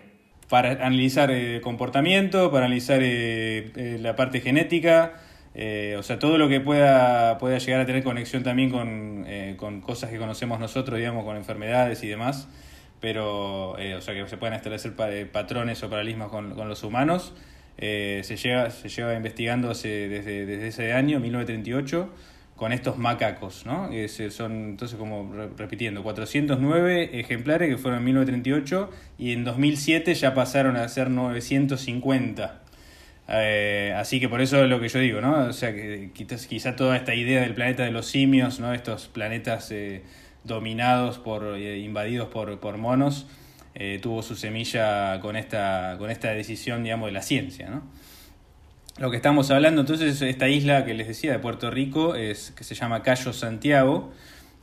para 0.49 0.73
analizar 0.73 1.31
eh, 1.31 1.61
comportamiento, 1.63 2.51
para 2.51 2.67
analizar 2.67 3.01
eh, 3.03 3.71
eh, 3.75 3.99
la 4.01 4.17
parte 4.17 4.41
genética, 4.43 5.15
Eh, 5.55 5.97
o 5.99 6.03
sea, 6.03 6.19
todo 6.19 6.39
lo 6.39 6.49
que 6.49 6.61
pueda, 6.61 7.39
pueda 7.39 7.59
llegar 7.59 7.81
a 7.81 7.87
tener 7.87 8.03
conexión 8.03 8.43
también 8.43 8.71
con, 8.71 9.25
eh, 9.27 9.55
con 9.59 9.81
cosas 9.81 10.11
que 10.11 10.19
conocemos 10.19 10.59
nosotros, 10.59 10.99
digamos, 10.99 11.25
con 11.25 11.37
enfermedades 11.37 12.03
y 12.03 12.09
demás, 12.09 12.49
pero, 13.01 13.73
o 13.73 14.01
sea, 14.01 14.15
que 14.15 14.27
se 14.29 14.37
puedan 14.37 14.55
establecer 14.55 14.95
patrones 15.33 15.83
o 15.83 15.91
paralismos 15.91 16.31
con, 16.31 16.55
con 16.55 16.69
los 16.69 16.85
humanos, 16.85 17.35
se, 17.77 18.37
lleva, 18.37 18.71
se 18.71 18.89
lleva 18.89 19.15
investigando 19.15 19.69
desde, 19.69 20.09
desde 20.09 20.69
ese 20.69 20.93
año, 20.93 21.19
1938 21.19 22.09
con 22.63 22.73
estos 22.73 22.97
macacos, 22.97 23.67
¿no? 23.67 23.91
son, 24.31 24.53
entonces, 24.53 24.97
como 24.97 25.33
repitiendo, 25.57 26.05
409 26.05 27.19
ejemplares 27.19 27.69
que 27.69 27.77
fueron 27.77 27.99
en 27.99 28.05
1938 28.05 28.91
y 29.19 29.33
en 29.33 29.43
2007 29.43 30.15
ya 30.15 30.33
pasaron 30.33 30.77
a 30.77 30.87
ser 30.87 31.11
950. 31.11 32.62
Eh, 33.29 33.95
así 33.97 34.21
que 34.21 34.29
por 34.29 34.41
eso 34.41 34.63
es 34.63 34.69
lo 34.69 34.81
que 34.81 34.89
yo 34.89 34.99
digo, 34.99 35.21
¿no? 35.21 35.47
O 35.47 35.53
sea, 35.53 35.73
que 35.73 36.11
quizá 36.13 36.77
toda 36.77 36.97
esta 36.97 37.15
idea 37.15 37.41
del 37.41 37.55
planeta 37.55 37.85
de 37.85 37.91
los 37.91 38.07
simios, 38.07 38.61
¿no? 38.61 38.75
Estos 38.75 39.09
planetas 39.09 39.71
eh, 39.71 40.03
dominados 40.45 41.19
por, 41.19 41.57
eh, 41.57 41.79
invadidos 41.79 42.29
por, 42.29 42.59
por 42.61 42.79
monos, 42.79 43.27
tuvo 44.03 44.23
su 44.23 44.37
semilla 44.37 45.19
con 45.21 45.35
esta, 45.35 45.97
con 45.99 46.11
esta 46.11 46.31
decisión, 46.33 46.85
digamos, 46.85 47.07
de 47.07 47.13
la 47.13 47.23
ciencia, 47.23 47.71
¿no? 47.71 47.83
Lo 48.99 49.11
que 49.11 49.17
estamos 49.17 49.51
hablando 49.51 49.81
entonces, 49.81 50.21
esta 50.21 50.49
isla 50.49 50.85
que 50.85 50.93
les 50.93 51.09
decía 51.09 51.33
de 51.33 51.39
Puerto 51.39 51.71
Rico, 51.71 52.15
es 52.15 52.51
que 52.51 52.63
se 52.63 52.75
llama 52.75 53.03
Cayo 53.03 53.33
Santiago, 53.33 54.13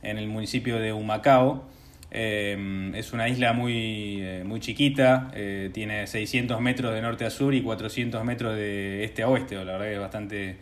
en 0.02 0.18
el 0.18 0.28
municipio 0.28 0.78
de 0.78 0.92
Humacao. 0.92 1.64
Eh, 2.10 2.92
es 2.94 3.12
una 3.12 3.28
isla 3.28 3.52
muy, 3.52 4.18
eh, 4.20 4.42
muy 4.44 4.60
chiquita, 4.60 5.30
eh, 5.34 5.70
tiene 5.72 6.06
600 6.06 6.60
metros 6.60 6.94
de 6.94 7.02
norte 7.02 7.24
a 7.24 7.30
sur 7.30 7.54
y 7.54 7.62
400 7.62 8.24
metros 8.24 8.56
de 8.56 9.04
este 9.04 9.22
a 9.22 9.28
oeste, 9.28 9.56
la 9.56 9.64
verdad 9.64 9.86
que 9.86 9.94
es 9.94 10.00
bastante, 10.00 10.56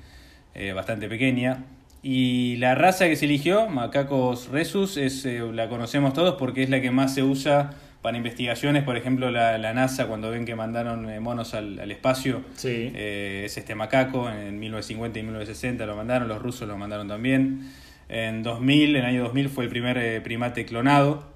bastante 0.75 1.09
pequeña. 1.09 1.65
Y 2.03 2.57
la 2.57 2.75
raza 2.75 3.09
que 3.09 3.17
se 3.17 3.25
eligió, 3.25 3.69
Macacos 3.69 4.49
Resus, 4.49 4.97
es, 4.97 5.25
la 5.25 5.69
conocemos 5.69 6.13
todos 6.13 6.37
porque 6.39 6.63
es 6.63 6.71
la 6.71 6.81
que 6.81 6.91
más 6.91 7.15
se 7.15 7.23
usa 7.23 7.71
para 8.03 8.17
investigaciones, 8.17 8.85
por 8.85 8.97
ejemplo, 8.97 9.31
la, 9.31 9.59
la 9.59 9.75
NASA 9.75 10.07
cuando 10.07 10.31
ven 10.31 10.45
que 10.45 10.55
mandaron 10.55 11.11
eh, 11.11 11.19
monos 11.19 11.55
al, 11.55 11.81
al 11.81 11.91
espacio, 11.91 12.43
eh, 12.65 13.43
es 13.45 13.59
este 13.59 13.75
macaco, 13.75 14.31
en 14.31 14.59
1950 14.59 15.19
y 15.19 15.23
1960 15.23 15.85
lo 15.85 15.97
mandaron, 15.97 16.29
los 16.29 16.41
rusos 16.41 16.69
lo 16.69 16.77
mandaron 16.77 17.09
también. 17.09 17.71
En 18.09 18.43
2000, 18.43 18.91
en 18.91 18.97
el 18.97 19.05
año 19.05 19.25
2000 19.25 19.49
fue 19.49 19.65
el 19.65 19.71
primer 19.71 19.99
eh, 19.99 20.21
primate 20.21 20.65
clonado, 20.65 21.27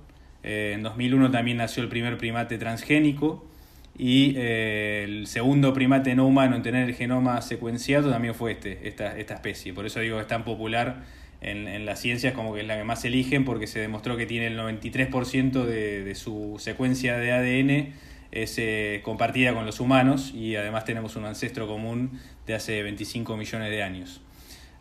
en 0.43 0.83
2001 0.83 1.31
también 1.31 1.57
nació 1.59 1.83
el 1.83 1.89
primer 1.89 2.19
primate 2.19 2.59
transgénico 2.59 3.47
y 3.97 4.37
el 4.37 5.27
segundo 5.27 5.73
primate 5.73 6.15
no 6.15 6.27
humano 6.27 6.57
en 6.57 6.63
tener 6.63 6.89
el 6.89 6.95
genoma 6.95 7.43
secuenciado 7.43 8.11
también 8.11 8.35
fue 8.35 8.53
este, 8.53 8.89
esta, 8.89 9.17
esta 9.19 9.35
especie. 9.35 9.73
Por 9.73 9.87
eso 9.87 10.01
digo 10.01 10.17
que 10.17 10.23
es 10.23 10.29
tan 10.29 10.45
popular 10.45 11.05
en, 11.41 11.69
en 11.69 11.85
las 11.85 12.01
ciencias 12.01 12.35
como 12.35 12.55
que 12.55 12.63
es 12.63 12.67
la 12.67 12.77
que 12.77 12.85
más 12.85 13.05
eligen 13.05 13.45
porque 13.45 13.67
se 13.67 13.81
demostró 13.81 14.17
que 14.17 14.27
tiene 14.27 14.47
el 14.47 14.59
93% 14.59 15.65
de, 15.65 16.05
de 16.05 16.15
su 16.15 16.57
secuencia 16.59 17.19
de 17.19 17.33
ADN 17.33 17.93
es 18.33 18.59
eh, 18.59 19.03
compartida 19.05 19.55
con 19.55 19.67
los 19.67 19.79
humanos 19.79 20.33
y 20.35 20.57
además 20.57 20.85
tenemos 20.85 21.17
un 21.17 21.27
ancestro 21.27 21.69
común 21.69 22.19
de 22.47 22.55
hace 22.55 22.83
25 22.83 23.37
millones 23.37 23.71
de 23.71 23.83
años. 23.83 24.23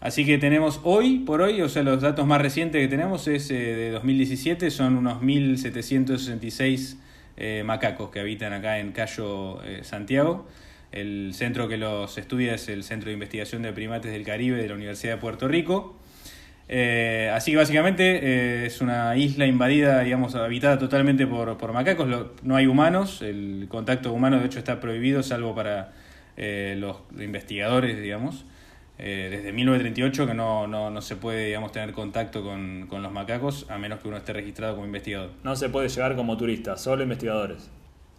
Así 0.01 0.25
que 0.25 0.37
tenemos 0.37 0.81
hoy 0.83 1.19
por 1.19 1.41
hoy, 1.41 1.61
o 1.61 1.69
sea, 1.69 1.83
los 1.83 2.01
datos 2.01 2.27
más 2.27 2.41
recientes 2.41 2.81
que 2.81 2.89
tenemos 2.89 3.27
es 3.29 3.49
eh, 3.51 3.55
de 3.55 3.91
2017, 3.91 4.69
son 4.71 4.97
unos 4.97 5.21
1766 5.21 6.99
eh, 7.37 7.63
macacos 7.65 8.09
que 8.09 8.19
habitan 8.19 8.51
acá 8.51 8.79
en 8.79 8.91
Cayo 8.91 9.59
Santiago. 9.83 10.47
El 10.91 11.31
centro 11.33 11.69
que 11.69 11.77
los 11.77 12.17
estudia 12.17 12.55
es 12.55 12.67
el 12.67 12.83
Centro 12.83 13.07
de 13.07 13.13
Investigación 13.13 13.61
de 13.61 13.71
Primates 13.71 14.11
del 14.11 14.25
Caribe 14.25 14.61
de 14.61 14.67
la 14.67 14.75
Universidad 14.75 15.13
de 15.13 15.21
Puerto 15.21 15.47
Rico. 15.47 15.95
Eh, 16.73 17.29
así 17.33 17.51
que 17.51 17.57
básicamente 17.57 18.19
eh, 18.23 18.65
es 18.65 18.79
una 18.79 19.17
isla 19.17 19.45
invadida, 19.45 19.99
digamos, 20.01 20.35
habitada 20.35 20.79
totalmente 20.79 21.27
por, 21.27 21.57
por 21.57 21.73
macacos. 21.73 22.07
no 22.43 22.55
hay 22.55 22.65
humanos, 22.65 23.21
el 23.21 23.65
contacto 23.67 24.13
humano 24.13 24.39
de 24.39 24.45
hecho 24.45 24.59
está 24.59 24.79
prohibido, 24.79 25.21
salvo 25.21 25.53
para 25.53 25.91
eh, 26.37 26.75
los 26.77 26.97
investigadores, 27.19 28.01
digamos. 28.01 28.45
Desde 29.05 29.51
1938 29.51 30.27
que 30.27 30.33
no, 30.33 30.67
no, 30.67 30.89
no, 30.91 31.01
se 31.01 31.15
puede, 31.15 31.47
digamos, 31.47 31.71
tener 31.71 31.91
contacto 31.91 32.43
con, 32.43 32.87
con, 32.87 33.01
los 33.01 33.11
macacos 33.11 33.65
a 33.69 33.77
menos 33.77 33.99
que 33.99 34.07
uno 34.07 34.17
esté 34.17 34.33
registrado 34.33 34.75
como 34.75 34.85
investigador. 34.85 35.31
No 35.43 35.55
se 35.55 35.69
puede 35.69 35.89
llegar 35.89 36.15
como 36.15 36.37
turista, 36.37 36.77
solo 36.77 37.03
investigadores. 37.03 37.69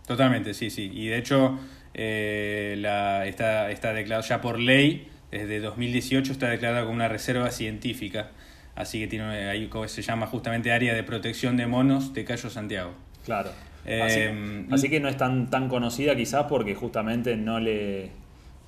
Totalmente, 0.06 0.54
sí, 0.54 0.70
sí. 0.70 0.90
Y 0.92 1.06
de 1.06 1.18
hecho 1.18 1.58
la, 1.94 3.26
está, 3.26 3.70
está 3.70 3.92
declarado 3.92 4.26
ya 4.26 4.40
por 4.40 4.58
ley 4.58 5.08
desde 5.32 5.60
2018 5.60 6.30
está 6.30 6.50
declarada 6.50 6.82
como 6.82 6.94
una 6.94 7.08
reserva 7.08 7.50
científica, 7.50 8.30
así 8.76 9.00
que 9.00 9.06
tiene 9.08 9.48
ahí 9.48 9.66
como 9.68 9.88
se 9.88 10.02
llama 10.02 10.26
justamente 10.26 10.70
área 10.70 10.94
de 10.94 11.02
protección 11.02 11.56
de 11.56 11.66
monos 11.66 12.12
de 12.12 12.24
Cayo 12.24 12.50
Santiago. 12.50 12.92
Claro. 13.24 13.50
Eh, 13.84 14.66
así, 14.70 14.88
que 14.90 15.00
no 15.00 15.08
es 15.08 15.16
tan, 15.16 15.50
tan 15.50 15.68
conocida 15.68 16.14
quizás 16.14 16.44
porque 16.48 16.74
justamente 16.74 17.36
no 17.36 17.58
le, 17.58 18.10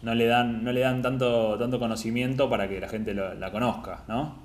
no 0.04 0.14
le 0.14 0.26
dan, 0.26 0.62
no 0.62 0.72
le 0.72 0.80
dan 0.80 1.02
tanto, 1.02 1.58
tanto 1.58 1.78
conocimiento 1.78 2.48
para 2.48 2.68
que 2.68 2.80
la 2.80 2.88
gente 2.88 3.14
la 3.14 3.50
conozca, 3.50 4.04
¿no? 4.08 4.44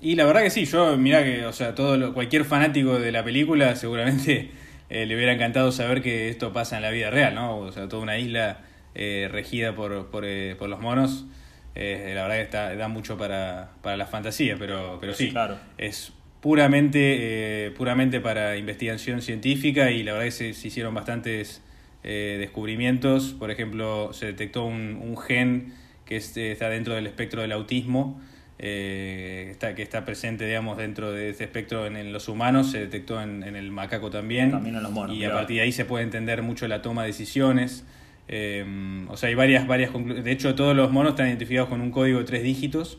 Y 0.00 0.14
la 0.14 0.24
verdad 0.26 0.42
que 0.42 0.50
sí, 0.50 0.66
yo 0.66 0.96
mira 0.96 1.24
que, 1.24 1.46
o 1.46 1.52
sea, 1.52 1.74
todo 1.74 2.12
cualquier 2.12 2.44
fanático 2.44 2.98
de 2.98 3.12
la 3.12 3.24
película 3.24 3.76
seguramente 3.76 4.50
eh, 4.90 5.06
le 5.06 5.16
hubiera 5.16 5.32
encantado 5.32 5.72
saber 5.72 6.02
que 6.02 6.28
esto 6.28 6.52
pasa 6.52 6.76
en 6.76 6.82
la 6.82 6.90
vida 6.90 7.10
real, 7.10 7.34
¿no? 7.34 7.58
O 7.58 7.72
sea, 7.72 7.88
toda 7.88 8.02
una 8.02 8.18
isla 8.18 8.58
eh, 8.94 9.28
regida 9.30 9.74
por, 9.74 10.10
por, 10.10 10.24
por 10.58 10.68
los 10.68 10.80
monos. 10.80 11.26
Eh, 11.74 12.12
la 12.14 12.22
verdad 12.22 12.36
que 12.36 12.42
está, 12.42 12.74
da 12.74 12.88
mucho 12.88 13.18
para, 13.18 13.72
para 13.82 13.98
la 13.98 14.06
fantasía, 14.06 14.56
pero, 14.58 14.96
pero 14.98 15.12
sí, 15.12 15.30
claro. 15.30 15.58
es 15.76 16.12
puramente, 16.40 17.66
eh, 17.66 17.70
puramente 17.72 18.20
para 18.20 18.56
investigación 18.56 19.20
científica 19.20 19.90
y 19.90 20.02
la 20.02 20.12
verdad 20.12 20.26
que 20.26 20.54
se, 20.54 20.68
hicieron 20.68 20.94
bastantes 20.94 21.62
eh, 22.06 22.36
descubrimientos. 22.38 23.34
Por 23.38 23.50
ejemplo, 23.50 24.12
se 24.12 24.26
detectó 24.26 24.64
un, 24.64 24.98
un 25.02 25.18
gen 25.18 25.74
que 26.04 26.16
está 26.16 26.70
dentro 26.70 26.94
del 26.94 27.06
espectro 27.06 27.42
del 27.42 27.52
autismo, 27.52 28.20
está, 28.58 29.74
que 29.74 29.82
está 29.82 30.04
presente 30.04 30.46
digamos, 30.46 30.78
dentro 30.78 31.10
de 31.12 31.30
ese 31.30 31.44
espectro 31.44 31.84
en, 31.86 32.12
los 32.12 32.28
humanos, 32.28 32.70
se 32.70 32.78
detectó 32.78 33.20
en, 33.20 33.42
en, 33.42 33.56
el 33.56 33.70
macaco 33.70 34.08
también. 34.08 34.52
También 34.52 34.76
en 34.76 34.82
los 34.82 34.92
monos. 34.92 35.16
Y 35.16 35.24
a 35.24 35.32
partir 35.32 35.56
de 35.56 35.62
ahí 35.64 35.72
se 35.72 35.84
puede 35.84 36.04
entender 36.04 36.42
mucho 36.42 36.66
la 36.68 36.80
toma 36.80 37.02
de 37.02 37.08
decisiones. 37.08 37.84
Em, 38.28 39.08
o 39.08 39.16
sea, 39.16 39.28
hay 39.28 39.34
varias, 39.34 39.66
varias 39.66 39.92
De 39.92 40.32
hecho, 40.32 40.54
todos 40.54 40.74
los 40.74 40.90
monos 40.90 41.10
están 41.12 41.28
identificados 41.28 41.68
con 41.68 41.80
un 41.80 41.90
código 41.90 42.18
de 42.18 42.24
tres 42.24 42.42
dígitos 42.42 42.98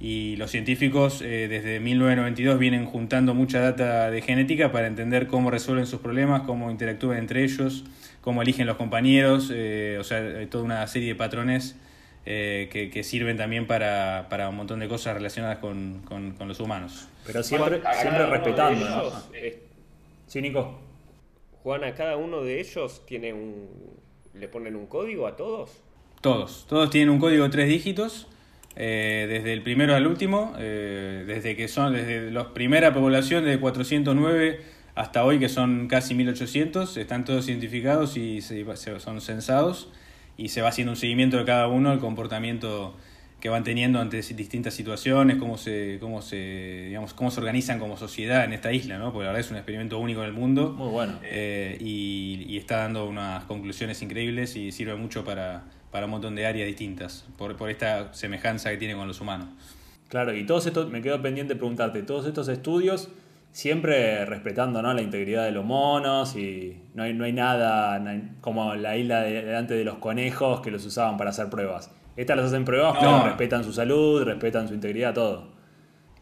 y 0.00 0.36
los 0.36 0.50
científicos 0.50 1.22
eh, 1.22 1.46
desde 1.48 1.78
1992 1.78 2.58
vienen 2.58 2.84
juntando 2.84 3.34
mucha 3.34 3.60
data 3.60 4.10
de 4.10 4.20
genética 4.20 4.72
para 4.72 4.86
entender 4.88 5.28
cómo 5.28 5.50
resuelven 5.50 5.86
sus 5.86 6.00
problemas, 6.00 6.42
cómo 6.42 6.70
interactúan 6.70 7.18
entre 7.18 7.44
ellos, 7.44 7.84
cómo 8.24 8.40
eligen 8.40 8.66
los 8.66 8.76
compañeros, 8.76 9.52
eh, 9.54 9.98
o 10.00 10.04
sea, 10.04 10.18
hay 10.18 10.46
toda 10.46 10.64
una 10.64 10.86
serie 10.86 11.08
de 11.08 11.14
patrones 11.14 11.76
eh, 12.24 12.90
que, 12.90 13.04
sirven 13.04 13.36
también 13.36 13.66
para, 13.66 14.28
para, 14.30 14.48
un 14.48 14.56
montón 14.56 14.80
de 14.80 14.88
cosas 14.88 15.14
relacionadas 15.14 15.58
con, 15.58 16.00
con, 16.06 16.48
los 16.48 16.58
humanos. 16.58 17.06
Pero 17.26 17.42
siempre, 17.42 17.82
siempre 18.00 18.26
respetando, 18.26 18.88
¿no? 18.88 19.12
Sí, 20.26 20.40
Nico. 20.40 20.80
Juana, 21.62 21.94
cada 21.94 22.16
uno 22.16 22.42
de 22.42 22.60
ellos 22.60 23.04
tiene 23.06 23.32
un, 23.32 23.68
¿Le 24.34 24.48
ponen 24.48 24.74
un 24.74 24.86
código 24.86 25.26
a 25.26 25.36
todos? 25.36 25.70
Todos, 26.20 26.66
todos 26.68 26.90
tienen 26.90 27.10
un 27.10 27.20
código 27.20 27.44
de 27.44 27.50
tres 27.50 27.68
dígitos, 27.68 28.26
eh, 28.74 29.26
desde 29.28 29.52
el 29.52 29.62
primero 29.62 29.94
al 29.94 30.06
último, 30.06 30.54
eh, 30.58 31.22
desde 31.26 31.54
que 31.54 31.68
son, 31.68 31.92
desde 31.92 32.32
la 32.32 32.52
primera 32.52 32.92
población 32.92 33.44
de 33.44 33.60
409 33.60 34.60
hasta 34.94 35.24
hoy 35.24 35.38
que 35.38 35.48
son 35.48 35.88
casi 35.88 36.14
1800, 36.14 36.96
están 36.96 37.24
todos 37.24 37.48
identificados 37.48 38.16
y 38.16 38.40
son 38.40 39.20
censados 39.20 39.88
y 40.36 40.48
se 40.48 40.62
va 40.62 40.68
haciendo 40.68 40.92
un 40.92 40.96
seguimiento 40.96 41.36
de 41.36 41.44
cada 41.44 41.68
uno, 41.68 41.92
el 41.92 41.98
comportamiento 41.98 42.94
que 43.40 43.50
van 43.50 43.62
teniendo 43.62 44.00
ante 44.00 44.22
distintas 44.22 44.72
situaciones, 44.72 45.36
cómo 45.36 45.58
se, 45.58 45.98
cómo 46.00 46.22
se, 46.22 46.86
digamos, 46.86 47.12
cómo 47.12 47.30
se 47.30 47.40
organizan 47.40 47.78
como 47.78 47.98
sociedad 47.98 48.44
en 48.44 48.54
esta 48.54 48.72
isla, 48.72 48.96
¿no? 48.96 49.12
Porque 49.12 49.24
la 49.24 49.32
verdad 49.32 49.40
es 49.40 49.50
un 49.50 49.58
experimento 49.58 49.98
único 49.98 50.22
en 50.22 50.28
el 50.28 50.32
mundo. 50.32 50.70
Muy 50.70 50.88
bueno. 50.88 51.18
Eh, 51.22 51.76
y, 51.78 52.56
está 52.56 52.78
dando 52.78 53.06
unas 53.06 53.44
conclusiones 53.44 54.00
increíbles 54.00 54.56
y 54.56 54.72
sirve 54.72 54.94
mucho 54.94 55.24
para, 55.24 55.64
para 55.90 56.06
un 56.06 56.12
montón 56.12 56.34
de 56.34 56.46
áreas 56.46 56.66
distintas, 56.66 57.26
por, 57.36 57.56
por 57.56 57.68
esta 57.68 58.14
semejanza 58.14 58.70
que 58.70 58.78
tiene 58.78 58.94
con 58.94 59.06
los 59.06 59.20
humanos. 59.20 59.48
Claro, 60.08 60.34
y 60.34 60.46
todos 60.46 60.64
estos, 60.64 60.88
me 60.88 61.02
quedo 61.02 61.20
pendiente 61.20 61.52
de 61.52 61.58
preguntarte, 61.58 62.02
todos 62.02 62.24
estos 62.24 62.48
estudios 62.48 63.10
siempre 63.54 64.24
respetando 64.24 64.82
¿no? 64.82 64.92
la 64.92 65.00
integridad 65.00 65.44
de 65.44 65.52
los 65.52 65.64
monos 65.64 66.34
y 66.34 66.82
no 66.92 67.04
hay, 67.04 67.14
no 67.14 67.24
hay 67.24 67.32
nada 67.32 68.02
como 68.40 68.74
la 68.74 68.96
isla 68.96 69.22
delante 69.22 69.74
de 69.74 69.84
los 69.84 69.98
conejos 69.98 70.60
que 70.60 70.72
los 70.72 70.84
usaban 70.84 71.16
para 71.16 71.30
hacer 71.30 71.50
pruebas. 71.50 71.94
Estas 72.16 72.36
las 72.36 72.46
hacen 72.46 72.64
pruebas, 72.64 72.96
pero 72.98 73.24
respetan 73.24 73.62
su 73.62 73.72
salud, 73.72 74.24
respetan 74.24 74.66
su 74.66 74.74
integridad, 74.74 75.14
todo. 75.14 75.52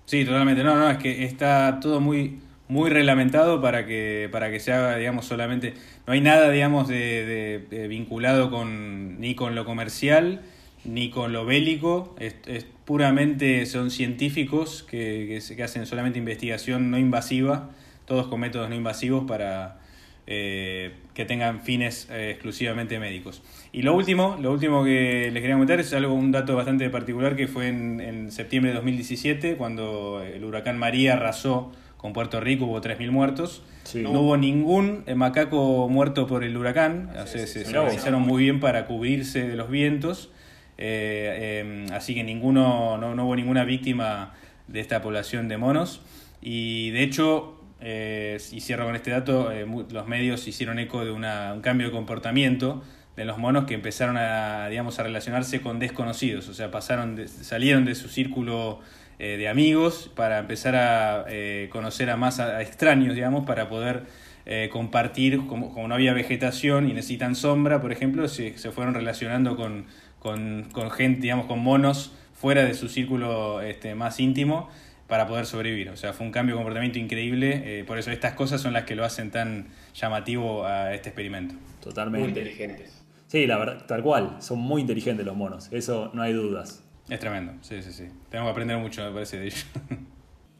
Sí, 0.04 0.26
totalmente. 0.26 0.62
No, 0.62 0.76
no, 0.76 0.90
es 0.90 0.98
que 0.98 1.24
está 1.24 1.80
todo 1.80 2.00
muy 2.00 2.38
muy 2.68 2.90
reglamentado 2.90 3.60
para 3.62 3.86
que 3.86 4.28
para 4.30 4.50
que 4.50 4.60
se 4.60 4.72
haga 4.72 4.96
digamos 4.96 5.26
solamente 5.26 5.74
no 6.06 6.12
hay 6.12 6.20
nada 6.20 6.48
digamos 6.50 6.88
de, 6.88 7.86
vinculado 7.88 8.50
con 8.50 9.20
ni 9.20 9.34
con 9.34 9.54
lo 9.54 9.64
comercial 9.64 10.40
ni 10.84 11.10
con 11.10 11.32
lo 11.32 11.44
bélico, 11.46 12.14
es, 12.18 12.34
es 12.46 12.66
puramente 12.84 13.64
son 13.66 13.90
científicos 13.90 14.82
que, 14.88 15.26
que, 15.28 15.40
se- 15.40 15.56
que 15.56 15.62
hacen 15.62 15.86
solamente 15.86 16.18
investigación 16.18 16.90
no 16.90 16.98
invasiva, 16.98 17.70
todos 18.06 18.26
con 18.26 18.40
métodos 18.40 18.68
no 18.68 18.74
invasivos 18.74 19.24
para 19.24 19.78
eh, 20.26 20.92
que 21.14 21.24
tengan 21.24 21.60
fines 21.62 22.08
eh, 22.10 22.30
exclusivamente 22.32 22.98
médicos. 22.98 23.42
Y 23.72 23.82
lo 23.82 23.94
último, 23.94 24.38
lo 24.40 24.52
último 24.52 24.84
que 24.84 25.30
les 25.32 25.40
quería 25.40 25.54
comentar 25.54 25.80
es 25.80 25.92
algo, 25.94 26.14
un 26.14 26.30
dato 26.32 26.54
bastante 26.56 26.88
particular 26.90 27.36
que 27.36 27.48
fue 27.48 27.68
en, 27.68 28.00
en 28.00 28.30
septiembre 28.30 28.70
de 28.70 28.76
2017, 28.76 29.56
cuando 29.56 30.22
el 30.22 30.44
huracán 30.44 30.78
María 30.78 31.14
arrasó 31.14 31.72
con 31.96 32.12
Puerto 32.12 32.40
Rico, 32.40 32.64
hubo 32.66 32.80
3.000 32.80 33.10
muertos. 33.10 33.62
Sí. 33.84 34.00
No 34.02 34.10
hubo 34.20 34.36
ningún 34.36 35.04
eh, 35.06 35.14
macaco 35.14 35.88
muerto 35.88 36.26
por 36.26 36.44
el 36.44 36.56
huracán, 36.56 37.10
o 37.10 37.26
sea, 37.26 37.26
se, 37.26 37.46
se 37.46 37.64
vos. 37.64 37.74
organizaron 37.74 38.22
muy 38.22 38.42
bien 38.44 38.60
para 38.60 38.86
cubrirse 38.86 39.46
de 39.46 39.56
los 39.56 39.70
vientos, 39.70 40.30
eh, 40.78 41.62
eh, 41.64 41.86
así 41.92 42.14
que 42.14 42.24
ninguno, 42.24 42.96
no, 42.98 43.14
no 43.14 43.26
hubo 43.26 43.36
ninguna 43.36 43.64
víctima 43.64 44.34
de 44.68 44.80
esta 44.80 45.02
población 45.02 45.48
de 45.48 45.56
monos. 45.58 46.00
Y 46.40 46.90
de 46.90 47.02
hecho, 47.02 47.60
eh, 47.80 48.38
y 48.52 48.60
cierro 48.60 48.86
con 48.86 48.96
este 48.96 49.10
dato, 49.10 49.52
eh, 49.52 49.66
los 49.90 50.06
medios 50.06 50.46
hicieron 50.48 50.78
eco 50.78 51.04
de 51.04 51.10
una- 51.10 51.52
un 51.54 51.60
cambio 51.60 51.88
de 51.88 51.92
comportamiento 51.92 52.82
de 53.16 53.24
los 53.26 53.38
monos 53.38 53.66
que 53.66 53.74
empezaron 53.74 54.16
a, 54.16 54.68
digamos, 54.68 54.98
a 54.98 55.02
relacionarse 55.02 55.60
con 55.60 55.78
desconocidos, 55.78 56.48
o 56.48 56.54
sea, 56.54 56.70
pasaron 56.70 57.14
de- 57.16 57.28
salieron 57.28 57.84
de 57.84 57.94
su 57.94 58.08
círculo 58.08 58.80
eh, 59.18 59.36
de 59.36 59.48
amigos 59.48 60.10
para 60.16 60.38
empezar 60.38 60.74
a 60.74 61.26
conocer 61.70 62.10
a 62.10 62.16
más 62.16 62.40
a, 62.40 62.56
a 62.56 62.62
extraños, 62.62 63.14
digamos, 63.14 63.44
para 63.46 63.68
poder 63.68 64.04
eh, 64.46 64.68
compartir, 64.72 65.46
como, 65.46 65.72
como 65.72 65.86
no 65.86 65.94
había 65.94 66.12
vegetación 66.14 66.88
y 66.88 66.92
necesitan 66.94 67.36
sombra, 67.36 67.80
por 67.80 67.92
ejemplo, 67.92 68.26
se, 68.26 68.58
se 68.58 68.72
fueron 68.72 68.94
relacionando 68.94 69.54
con, 69.56 69.84
con, 70.22 70.68
con 70.70 70.90
gente, 70.92 71.22
digamos, 71.22 71.46
con 71.46 71.58
monos 71.58 72.12
fuera 72.32 72.62
de 72.64 72.74
su 72.74 72.88
círculo 72.88 73.60
este, 73.60 73.96
más 73.96 74.20
íntimo 74.20 74.68
para 75.08 75.26
poder 75.26 75.46
sobrevivir. 75.46 75.90
O 75.90 75.96
sea, 75.96 76.12
fue 76.12 76.24
un 76.24 76.32
cambio 76.32 76.54
de 76.54 76.58
comportamiento 76.58 77.00
increíble, 77.00 77.80
eh, 77.80 77.84
por 77.84 77.98
eso 77.98 78.12
estas 78.12 78.34
cosas 78.34 78.60
son 78.60 78.72
las 78.72 78.84
que 78.84 78.94
lo 78.94 79.04
hacen 79.04 79.32
tan 79.32 79.66
llamativo 79.94 80.64
a 80.64 80.94
este 80.94 81.08
experimento. 81.08 81.54
Muy 81.54 81.62
Totalmente. 81.80 82.28
inteligentes. 82.28 83.02
Sí, 83.26 83.48
la 83.48 83.58
verdad, 83.58 83.84
tal 83.86 84.02
cual. 84.02 84.36
Son 84.38 84.60
muy 84.60 84.80
inteligentes 84.80 85.26
los 85.26 85.36
monos. 85.36 85.68
Eso 85.72 86.10
no 86.14 86.22
hay 86.22 86.32
dudas. 86.32 86.84
Es 87.08 87.18
tremendo, 87.18 87.54
sí, 87.62 87.82
sí, 87.82 87.92
sí. 87.92 88.04
Tenemos 88.30 88.48
que 88.48 88.50
aprender 88.52 88.78
mucho, 88.78 89.02
me 89.04 89.10
parece, 89.10 89.38
de 89.40 89.46
ellos. 89.46 89.66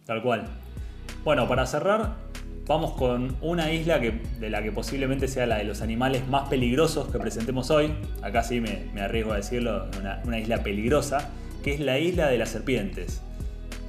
Tal 0.05 0.23
cual. 0.23 0.49
Bueno, 1.23 1.47
para 1.47 1.67
cerrar, 1.67 2.17
vamos 2.67 2.93
con 2.93 3.37
una 3.41 3.73
isla 3.73 4.01
que, 4.01 4.21
de 4.41 4.51
la 4.51 4.63
que 4.63 4.73
posiblemente 4.73 5.29
sea 5.29 5.47
la 5.47 5.59
de 5.59 5.65
los 5.65 5.83
animales 5.83 6.27
más 6.29 6.49
peligrosos 6.49 7.09
que 7.09 7.19
presentemos 7.19 7.71
hoy. 7.71 7.95
Acá 8.23 8.43
sí 8.43 8.61
me, 8.61 8.91
arriesgo 9.01 9.33
a 9.33 9.37
decirlo, 9.37 9.89
una 10.25 10.39
isla 10.39 10.63
peligrosa, 10.63 11.31
que 11.63 11.75
es 11.75 11.81
la 11.81 11.99
isla 11.99 12.29
de 12.29 12.39
las 12.39 12.51
serpientes. 12.51 13.23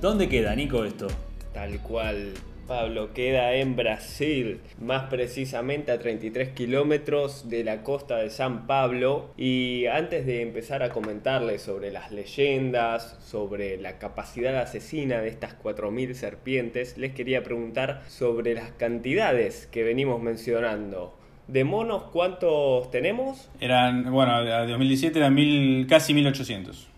¿Dónde 0.02 0.28
queda, 0.28 0.54
Nico, 0.56 0.84
esto? 0.84 1.08
Tal 1.54 1.80
cual, 1.80 2.34
Pablo, 2.74 3.14
queda 3.14 3.54
en 3.54 3.76
Brasil, 3.76 4.60
más 4.82 5.04
precisamente 5.04 5.92
a 5.92 6.00
33 6.00 6.50
kilómetros 6.50 7.48
de 7.48 7.64
la 7.64 7.84
costa 7.84 8.18
de 8.18 8.32
San 8.32 8.66
Pablo. 8.66 9.30
Y 9.38 9.86
antes 9.86 10.26
de 10.26 10.42
empezar 10.42 10.82
a 10.82 10.90
comentarles 10.90 11.62
sobre 11.62 11.92
las 11.92 12.12
leyendas, 12.12 13.20
sobre 13.24 13.78
la 13.78 14.00
capacidad 14.00 14.58
asesina 14.58 15.22
de 15.22 15.28
estas 15.28 15.56
4.000 15.62 16.16
serpientes, 16.16 16.98
les 16.98 17.14
quería 17.14 17.44
preguntar 17.44 18.02
sobre 18.08 18.56
las 18.56 18.72
cantidades 18.72 19.68
que 19.68 19.84
venimos 19.84 20.20
mencionando. 20.20 21.16
¿De 21.48 21.64
monos 21.64 22.06
cuántos 22.12 22.90
tenemos? 22.90 23.52
Eran, 23.60 24.12
bueno, 24.12 24.34
a 24.34 24.66
2017 24.66 25.20
eran 25.20 25.36
mil, 25.36 25.86
casi 25.86 26.16
1800. 26.16 26.90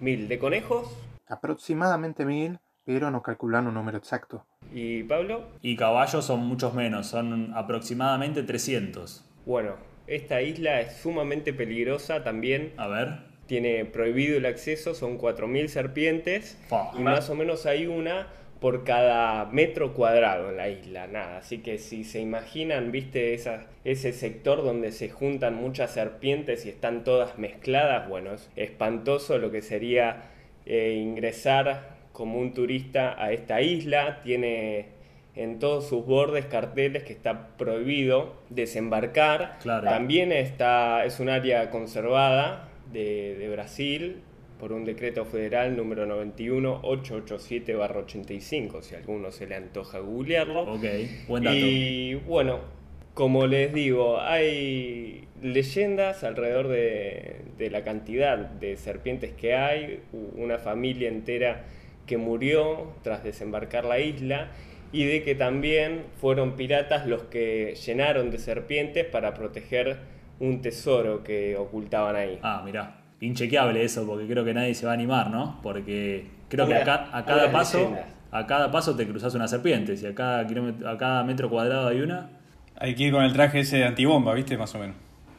¿Mil 0.00 0.28
de 0.28 0.38
conejos? 0.38 0.96
Aproximadamente 1.26 2.24
mil, 2.24 2.60
pero 2.84 3.10
no 3.10 3.22
calculan 3.22 3.66
un 3.66 3.74
número 3.74 3.98
exacto. 3.98 4.46
¿Y 4.72 5.02
Pablo? 5.04 5.44
Y 5.62 5.76
caballos 5.76 6.24
son 6.24 6.40
muchos 6.40 6.74
menos, 6.74 7.06
son 7.06 7.52
aproximadamente 7.54 8.42
300. 8.42 9.24
Bueno, 9.46 9.76
esta 10.06 10.42
isla 10.42 10.80
es 10.80 10.96
sumamente 10.96 11.52
peligrosa 11.52 12.22
también. 12.22 12.72
A 12.76 12.88
ver. 12.88 13.34
Tiene 13.46 13.84
prohibido 13.84 14.38
el 14.38 14.46
acceso, 14.46 14.94
son 14.94 15.18
4.000 15.18 15.68
serpientes 15.68 16.58
Fa. 16.68 16.90
y 16.98 17.00
más 17.00 17.28
o 17.28 17.34
menos 17.34 17.66
hay 17.66 17.86
una 17.86 18.28
por 18.58 18.84
cada 18.84 19.44
metro 19.46 19.92
cuadrado 19.92 20.48
en 20.48 20.56
la 20.56 20.70
isla, 20.70 21.06
nada. 21.06 21.38
Así 21.38 21.58
que 21.58 21.76
si 21.76 22.04
se 22.04 22.20
imaginan, 22.20 22.90
viste, 22.92 23.34
esa, 23.34 23.66
ese 23.84 24.14
sector 24.14 24.64
donde 24.64 24.90
se 24.92 25.10
juntan 25.10 25.54
muchas 25.54 25.90
serpientes 25.90 26.64
y 26.64 26.70
están 26.70 27.04
todas 27.04 27.38
mezcladas, 27.38 28.08
bueno, 28.08 28.32
es 28.32 28.48
espantoso 28.56 29.36
lo 29.36 29.50
que 29.50 29.60
sería 29.60 30.30
eh, 30.64 30.94
ingresar 30.98 31.93
como 32.14 32.38
un 32.38 32.54
turista 32.54 33.22
a 33.22 33.32
esta 33.32 33.60
isla. 33.60 34.22
Tiene 34.22 34.86
en 35.34 35.58
todos 35.58 35.86
sus 35.88 36.06
bordes 36.06 36.46
carteles 36.46 37.02
que 37.02 37.12
está 37.12 37.48
prohibido 37.58 38.36
desembarcar. 38.48 39.58
Claro. 39.60 39.86
También 39.86 40.32
está, 40.32 41.04
es 41.04 41.20
un 41.20 41.28
área 41.28 41.68
conservada 41.70 42.70
de, 42.90 43.36
de 43.36 43.50
Brasil 43.50 44.22
por 44.58 44.72
un 44.72 44.84
decreto 44.84 45.24
federal 45.24 45.76
número 45.76 46.06
91-887-85, 46.06 48.82
si 48.82 48.94
a 48.94 48.98
alguno 48.98 49.32
se 49.32 49.48
le 49.48 49.56
antoja 49.56 49.98
googlearlo. 49.98 50.62
Ok, 50.62 50.84
buen 51.28 51.44
dato. 51.44 51.56
Y 51.56 52.14
bueno, 52.14 52.60
como 53.12 53.48
les 53.48 53.74
digo, 53.74 54.20
hay 54.20 55.26
leyendas 55.42 56.22
alrededor 56.22 56.68
de, 56.68 57.40
de 57.58 57.70
la 57.70 57.82
cantidad 57.82 58.38
de 58.38 58.76
serpientes 58.76 59.32
que 59.32 59.54
hay, 59.54 60.02
una 60.36 60.58
familia 60.58 61.08
entera 61.08 61.64
que 62.06 62.16
murió 62.18 62.92
tras 63.02 63.24
desembarcar 63.24 63.84
la 63.84 63.98
isla 63.98 64.48
y 64.92 65.04
de 65.04 65.22
que 65.22 65.34
también 65.34 66.04
fueron 66.20 66.52
piratas 66.56 67.06
los 67.06 67.22
que 67.24 67.74
llenaron 67.84 68.30
de 68.30 68.38
serpientes 68.38 69.04
para 69.06 69.34
proteger 69.34 69.98
un 70.40 70.62
tesoro 70.62 71.24
que 71.24 71.56
ocultaban 71.56 72.16
ahí. 72.16 72.38
Ah, 72.42 72.62
mirá. 72.64 73.00
Inchequeable 73.20 73.82
eso, 73.82 74.06
porque 74.06 74.26
creo 74.26 74.44
que 74.44 74.54
nadie 74.54 74.74
se 74.74 74.86
va 74.86 74.92
a 74.92 74.94
animar, 74.94 75.30
¿no? 75.30 75.60
Porque 75.62 76.26
creo 76.48 76.66
que 76.66 76.74
a, 76.74 77.08
a 77.12 77.24
cada 77.24 77.50
paso. 77.50 77.78
leyendas. 77.78 78.06
A 78.30 78.46
cada 78.46 78.70
paso 78.70 78.96
te 78.96 79.06
cruzas 79.06 79.34
una 79.34 79.46
serpiente. 79.48 79.96
Si 79.96 80.06
a 80.06 80.14
cada, 80.14 80.46
kilómetro, 80.46 80.88
a 80.88 80.98
cada 80.98 81.22
metro 81.22 81.48
cuadrado 81.48 81.88
hay 81.88 82.00
una, 82.00 82.30
Hay 82.76 82.94
que 82.96 83.04
ir 83.04 83.12
con 83.12 83.22
el 83.24 83.32
traje 83.32 83.60
ese 83.60 83.78
de 83.78 83.84
antibomba, 83.84 84.34
¿viste? 84.34 84.56
Más 84.58 84.74
o 84.74 84.78
menos. 84.78 84.96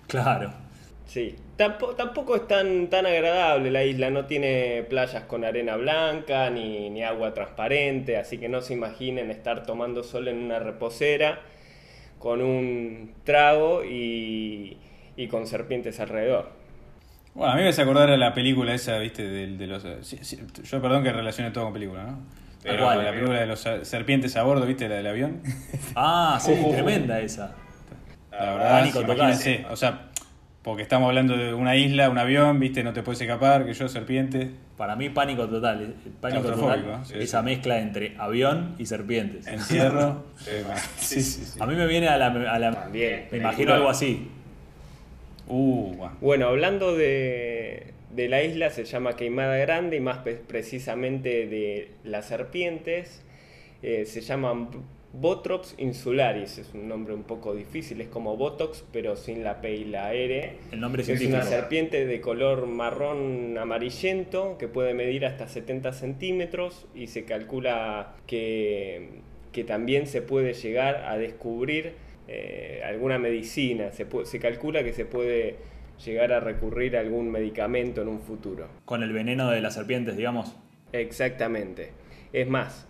claro. 0.07 0.64
Sí, 1.05 1.35
tampoco, 1.55 1.95
tampoco 1.95 2.35
es 2.35 2.47
tan, 2.47 2.87
tan 2.89 3.05
agradable 3.05 3.71
la 3.71 3.83
isla, 3.83 4.09
no 4.09 4.25
tiene 4.25 4.83
playas 4.89 5.23
con 5.25 5.45
arena 5.45 5.75
blanca 5.75 6.49
ni, 6.49 6.89
ni 6.89 7.03
agua 7.03 7.33
transparente, 7.33 8.17
así 8.17 8.37
que 8.37 8.49
no 8.49 8.61
se 8.61 8.73
imaginen 8.73 9.29
estar 9.29 9.63
tomando 9.63 10.03
sol 10.03 10.27
en 10.27 10.37
una 10.37 10.59
reposera 10.59 11.41
con 12.17 12.41
un 12.41 13.13
trago 13.23 13.83
y, 13.85 14.77
y 15.15 15.27
con 15.27 15.45
serpientes 15.45 15.99
alrededor. 15.99 16.49
Bueno, 17.35 17.53
a 17.53 17.55
mí 17.55 17.63
me 17.63 17.69
hace 17.69 17.81
acordar 17.81 18.09
a 18.09 18.17
la 18.17 18.33
película 18.33 18.73
esa, 18.73 18.97
¿viste? 18.97 19.27
De, 19.27 19.47
de 19.57 19.67
los, 19.67 19.85
sí, 20.01 20.17
sí, 20.21 20.39
yo 20.63 20.81
perdón 20.81 21.03
que 21.03 21.11
relacione 21.11 21.51
todo 21.51 21.65
con 21.65 21.73
película, 21.73 22.03
¿no? 22.03 22.19
Pero 22.63 22.85
cual? 22.85 23.03
la 23.03 23.11
película 23.11 23.39
de 23.41 23.45
los 23.45 23.59
serpientes 23.83 24.35
a 24.37 24.43
bordo, 24.43 24.65
¿viste? 24.65 24.89
La 24.89 24.95
del 24.95 25.07
avión. 25.07 25.43
Ah, 25.95 26.39
sí, 26.41 26.53
tremenda 26.71 27.19
esa. 27.19 27.53
La 28.31 28.53
verdad, 28.55 28.85
imagínense, 28.87 29.65
o 29.69 29.75
sea, 29.75 30.09
porque 30.65 30.81
estamos 30.81 31.09
hablando 31.09 31.37
de 31.37 31.53
una 31.53 31.75
isla, 31.75 32.09
un 32.09 32.17
avión, 32.17 32.59
¿viste? 32.59 32.83
No 32.83 32.91
te 32.91 33.03
puedes 33.03 33.21
escapar, 33.21 33.67
que 33.67 33.73
yo, 33.75 33.87
serpiente. 33.87 34.49
Para 34.75 34.95
mí, 34.95 35.09
pánico 35.09 35.47
total. 35.47 35.83
eh, 35.83 36.09
Pánico 36.19 36.49
total. 36.49 37.03
esa 37.19 37.39
sí. 37.41 37.45
mezcla 37.45 37.79
entre 37.79 38.15
avión 38.17 38.73
y 38.79 38.87
serpientes. 38.87 39.45
Encierro. 39.45 40.23
sí, 40.97 41.21
sí, 41.21 41.45
sí. 41.45 41.59
A 41.61 41.67
mí 41.67 41.75
me 41.75 41.85
viene 41.85 42.07
a 42.07 42.17
la. 42.17 42.29
A 42.51 42.57
la 42.57 42.71
También. 42.71 43.27
me 43.31 43.37
imagino 43.37 43.75
algo 43.75 43.89
así. 43.89 44.27
Uh, 45.47 45.93
bueno. 45.95 46.17
Bueno, 46.19 46.47
hablando 46.47 46.95
de, 46.95 47.93
de 48.15 48.27
la 48.27 48.41
isla, 48.41 48.71
se 48.71 48.85
llama 48.85 49.15
Queimada 49.15 49.57
Grande 49.57 49.97
y 49.97 49.99
más 49.99 50.21
precisamente 50.47 51.45
de 51.45 51.91
las 52.03 52.25
serpientes, 52.25 53.21
eh, 53.83 54.05
se 54.07 54.21
llaman 54.21 54.69
Botrops 55.19 55.75
insularis, 55.77 56.57
es 56.57 56.73
un 56.73 56.87
nombre 56.87 57.13
un 57.13 57.23
poco 57.23 57.55
difícil, 57.55 58.01
es 58.01 58.07
como 58.09 58.35
Botox, 58.37 58.83
pero 58.91 59.15
sin 59.15 59.43
la 59.43 59.61
P 59.61 59.73
y 59.75 59.85
la 59.85 60.13
R. 60.13 60.57
El 60.71 60.79
nombre 60.79 61.01
Es 61.01 61.07
científico. 61.07 61.35
una 61.37 61.45
serpiente 61.45 62.05
de 62.05 62.21
color 62.21 62.67
marrón 62.67 63.57
amarillento 63.57 64.57
que 64.57 64.67
puede 64.67 64.93
medir 64.93 65.25
hasta 65.25 65.47
70 65.47 65.93
centímetros 65.93 66.87
y 66.93 67.07
se 67.07 67.23
calcula 67.23 68.15
que, 68.27 69.09
que 69.51 69.63
también 69.63 70.07
se 70.07 70.21
puede 70.21 70.53
llegar 70.53 71.05
a 71.07 71.17
descubrir 71.17 71.93
eh, 72.27 72.81
alguna 72.85 73.17
medicina. 73.17 73.91
Se, 73.91 74.05
se 74.25 74.39
calcula 74.39 74.83
que 74.83 74.93
se 74.93 75.05
puede 75.05 75.55
llegar 76.03 76.33
a 76.33 76.41
recurrir 76.41 76.97
a 76.97 76.99
algún 76.99 77.31
medicamento 77.31 78.01
en 78.01 78.09
un 78.09 78.19
futuro. 78.19 78.67
Con 78.83 79.01
el 79.01 79.13
veneno 79.13 79.49
de 79.49 79.61
las 79.61 79.75
serpientes, 79.75 80.17
digamos. 80.17 80.55
Exactamente. 80.91 81.91
Es 82.33 82.47
más, 82.49 82.87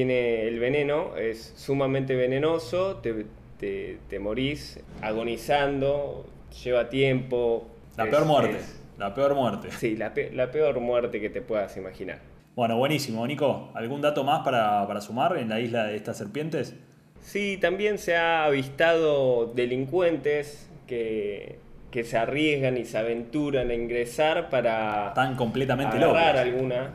tiene 0.00 0.46
el 0.46 0.58
veneno, 0.60 1.16
es 1.16 1.54
sumamente 1.56 2.14
venenoso, 2.16 2.96
te, 2.96 3.24
te- 3.58 3.96
te 4.10 4.18
morís 4.18 4.78
agonizando, 5.00 6.26
lleva 6.62 6.90
tiempo. 6.90 7.66
La 7.96 8.04
es- 8.04 8.10
peor 8.10 8.26
muerte. 8.26 8.58
es 8.58 8.78
La 8.98 9.14
peor 9.14 9.34
muerte. 9.34 9.68
Sí, 9.70 9.96
la, 9.96 10.12
la 10.34 10.50
peor 10.50 10.80
muerte 10.80 11.18
que 11.18 11.30
te 11.30 11.40
puedas 11.40 11.78
imaginar. 11.78 12.18
Bueno, 12.54 12.76
buenísimo, 12.76 13.26
Nico. 13.26 13.70
¿Algún 13.74 14.02
dato 14.02 14.22
más 14.22 14.42
para, 14.44 14.86
para 14.86 15.00
sumar 15.00 15.38
en 15.38 15.48
la 15.48 15.60
isla 15.60 15.84
de 15.84 15.96
estas 15.96 16.18
serpientes? 16.18 16.74
Sí, 17.22 17.56
también 17.58 17.96
se 17.96 18.16
ha 18.16 18.44
avistado 18.44 19.46
delincuentes 19.54 20.70
que, 20.86 21.58
que 21.90 22.04
se 22.04 22.18
arriesgan 22.18 22.76
y 22.76 22.84
se 22.84 22.98
aventuran 22.98 23.70
a 23.70 23.74
ingresar 23.74 24.50
para 24.50 25.08
Están 25.08 25.36
completamente 25.36 25.98
locos. 25.98 26.18
alguna. 26.18 26.90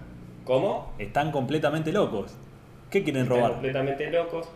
¿Cómo? 0.45 0.93
Están 0.99 1.31
completamente 1.31 1.91
locos. 1.91 2.37
¿Qué 2.91 3.03
quieren 3.03 3.23
Están 3.23 3.37
robar? 3.37 3.51
completamente 3.53 4.11
locos. 4.11 4.47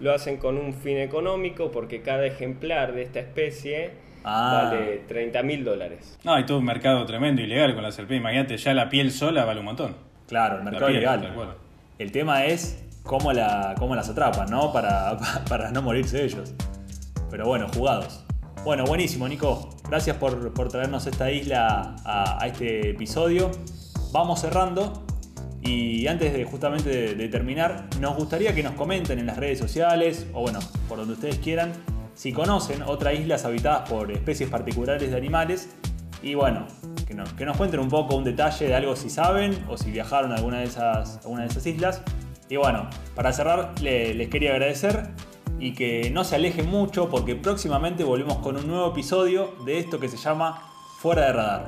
Lo 0.00 0.12
hacen 0.12 0.36
con 0.38 0.58
un 0.58 0.74
fin 0.74 0.98
económico 0.98 1.70
porque 1.70 2.02
cada 2.02 2.26
ejemplar 2.26 2.92
de 2.94 3.02
esta 3.02 3.20
especie 3.20 3.92
Ah. 4.26 4.70
vale 4.72 5.02
30 5.06 5.42
mil 5.42 5.64
dólares. 5.64 6.18
No, 6.24 6.34
hay 6.34 6.44
todo 6.46 6.58
un 6.58 6.64
mercado 6.64 7.04
tremendo 7.06 7.42
ilegal 7.42 7.74
con 7.74 7.82
la 7.82 7.92
serpiente. 7.92 8.20
Imagínate, 8.22 8.56
ya 8.56 8.72
la 8.74 8.88
piel 8.88 9.12
sola 9.12 9.44
vale 9.44 9.60
un 9.60 9.66
montón. 9.66 9.96
Claro, 10.26 10.56
el 10.58 10.64
mercado 10.64 10.90
ilegal. 10.90 11.54
El 11.98 12.10
tema 12.10 12.46
es 12.46 12.82
cómo, 13.02 13.32
la, 13.32 13.74
cómo 13.78 13.94
las 13.94 14.08
atrapan, 14.08 14.50
¿no? 14.50 14.72
Para, 14.72 15.16
para 15.48 15.70
no 15.70 15.82
morirse 15.82 16.24
ellos. 16.24 16.54
Pero 17.30 17.46
bueno, 17.46 17.68
jugados. 17.74 18.24
Bueno, 18.64 18.84
buenísimo, 18.84 19.28
Nico. 19.28 19.68
Gracias 19.88 20.16
por, 20.16 20.54
por 20.54 20.68
traernos 20.68 21.06
esta 21.06 21.30
isla 21.30 21.94
a, 22.04 22.42
a 22.42 22.46
este 22.46 22.90
episodio. 22.90 23.50
Vamos 24.10 24.40
cerrando. 24.40 25.03
Y 25.64 26.06
antes 26.08 26.32
de 26.34 26.44
justamente 26.44 27.14
de, 27.14 27.28
terminar, 27.28 27.86
nos 27.98 28.16
gustaría 28.16 28.54
que 28.54 28.62
nos 28.62 28.74
comenten 28.74 29.18
en 29.18 29.26
las 29.26 29.38
redes 29.38 29.58
sociales, 29.58 30.26
o 30.34 30.42
bueno, 30.42 30.58
por 30.88 30.98
donde 30.98 31.14
ustedes 31.14 31.38
quieran, 31.38 31.72
si 32.14 32.32
conocen 32.32 32.82
otras 32.82 33.14
islas 33.18 33.44
habitadas 33.46 33.88
por 33.88 34.12
especies 34.12 34.50
particulares 34.50 35.10
de 35.10 35.16
animales. 35.16 35.70
Y 36.22 36.34
bueno, 36.34 36.66
que 37.06 37.14
nos, 37.14 37.32
que 37.32 37.44
nos 37.44 37.56
cuenten 37.56 37.80
un 37.80 37.88
poco 37.88 38.14
un 38.16 38.24
detalle 38.24 38.66
de 38.68 38.74
algo 38.74 38.94
si 38.96 39.10
saben 39.10 39.64
o 39.68 39.76
si 39.76 39.90
viajaron 39.90 40.32
a 40.32 40.36
alguna 40.36 40.58
de 40.58 40.64
esas, 40.64 41.24
a 41.24 41.28
una 41.28 41.42
de 41.42 41.48
esas 41.48 41.66
islas. 41.66 42.02
Y 42.48 42.56
bueno, 42.56 42.88
para 43.14 43.32
cerrar, 43.32 43.72
le- 43.80 44.12
les 44.14 44.28
quería 44.28 44.52
agradecer 44.52 45.08
y 45.58 45.72
que 45.72 46.10
no 46.10 46.24
se 46.24 46.36
alejen 46.36 46.68
mucho 46.68 47.08
porque 47.08 47.36
próximamente 47.36 48.04
volvemos 48.04 48.38
con 48.38 48.56
un 48.56 48.66
nuevo 48.66 48.90
episodio 48.90 49.54
de 49.64 49.78
esto 49.78 49.98
que 49.98 50.08
se 50.08 50.16
llama 50.18 50.62
Fuera 50.98 51.26
de 51.26 51.32
Radar. 51.32 51.66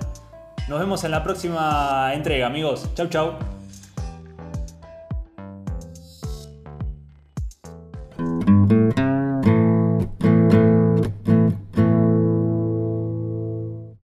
Nos 0.68 0.80
vemos 0.80 1.02
en 1.04 1.12
la 1.12 1.22
próxima 1.22 2.12
entrega, 2.14 2.46
amigos. 2.46 2.90
Chau, 2.94 3.08
chau. 3.08 3.55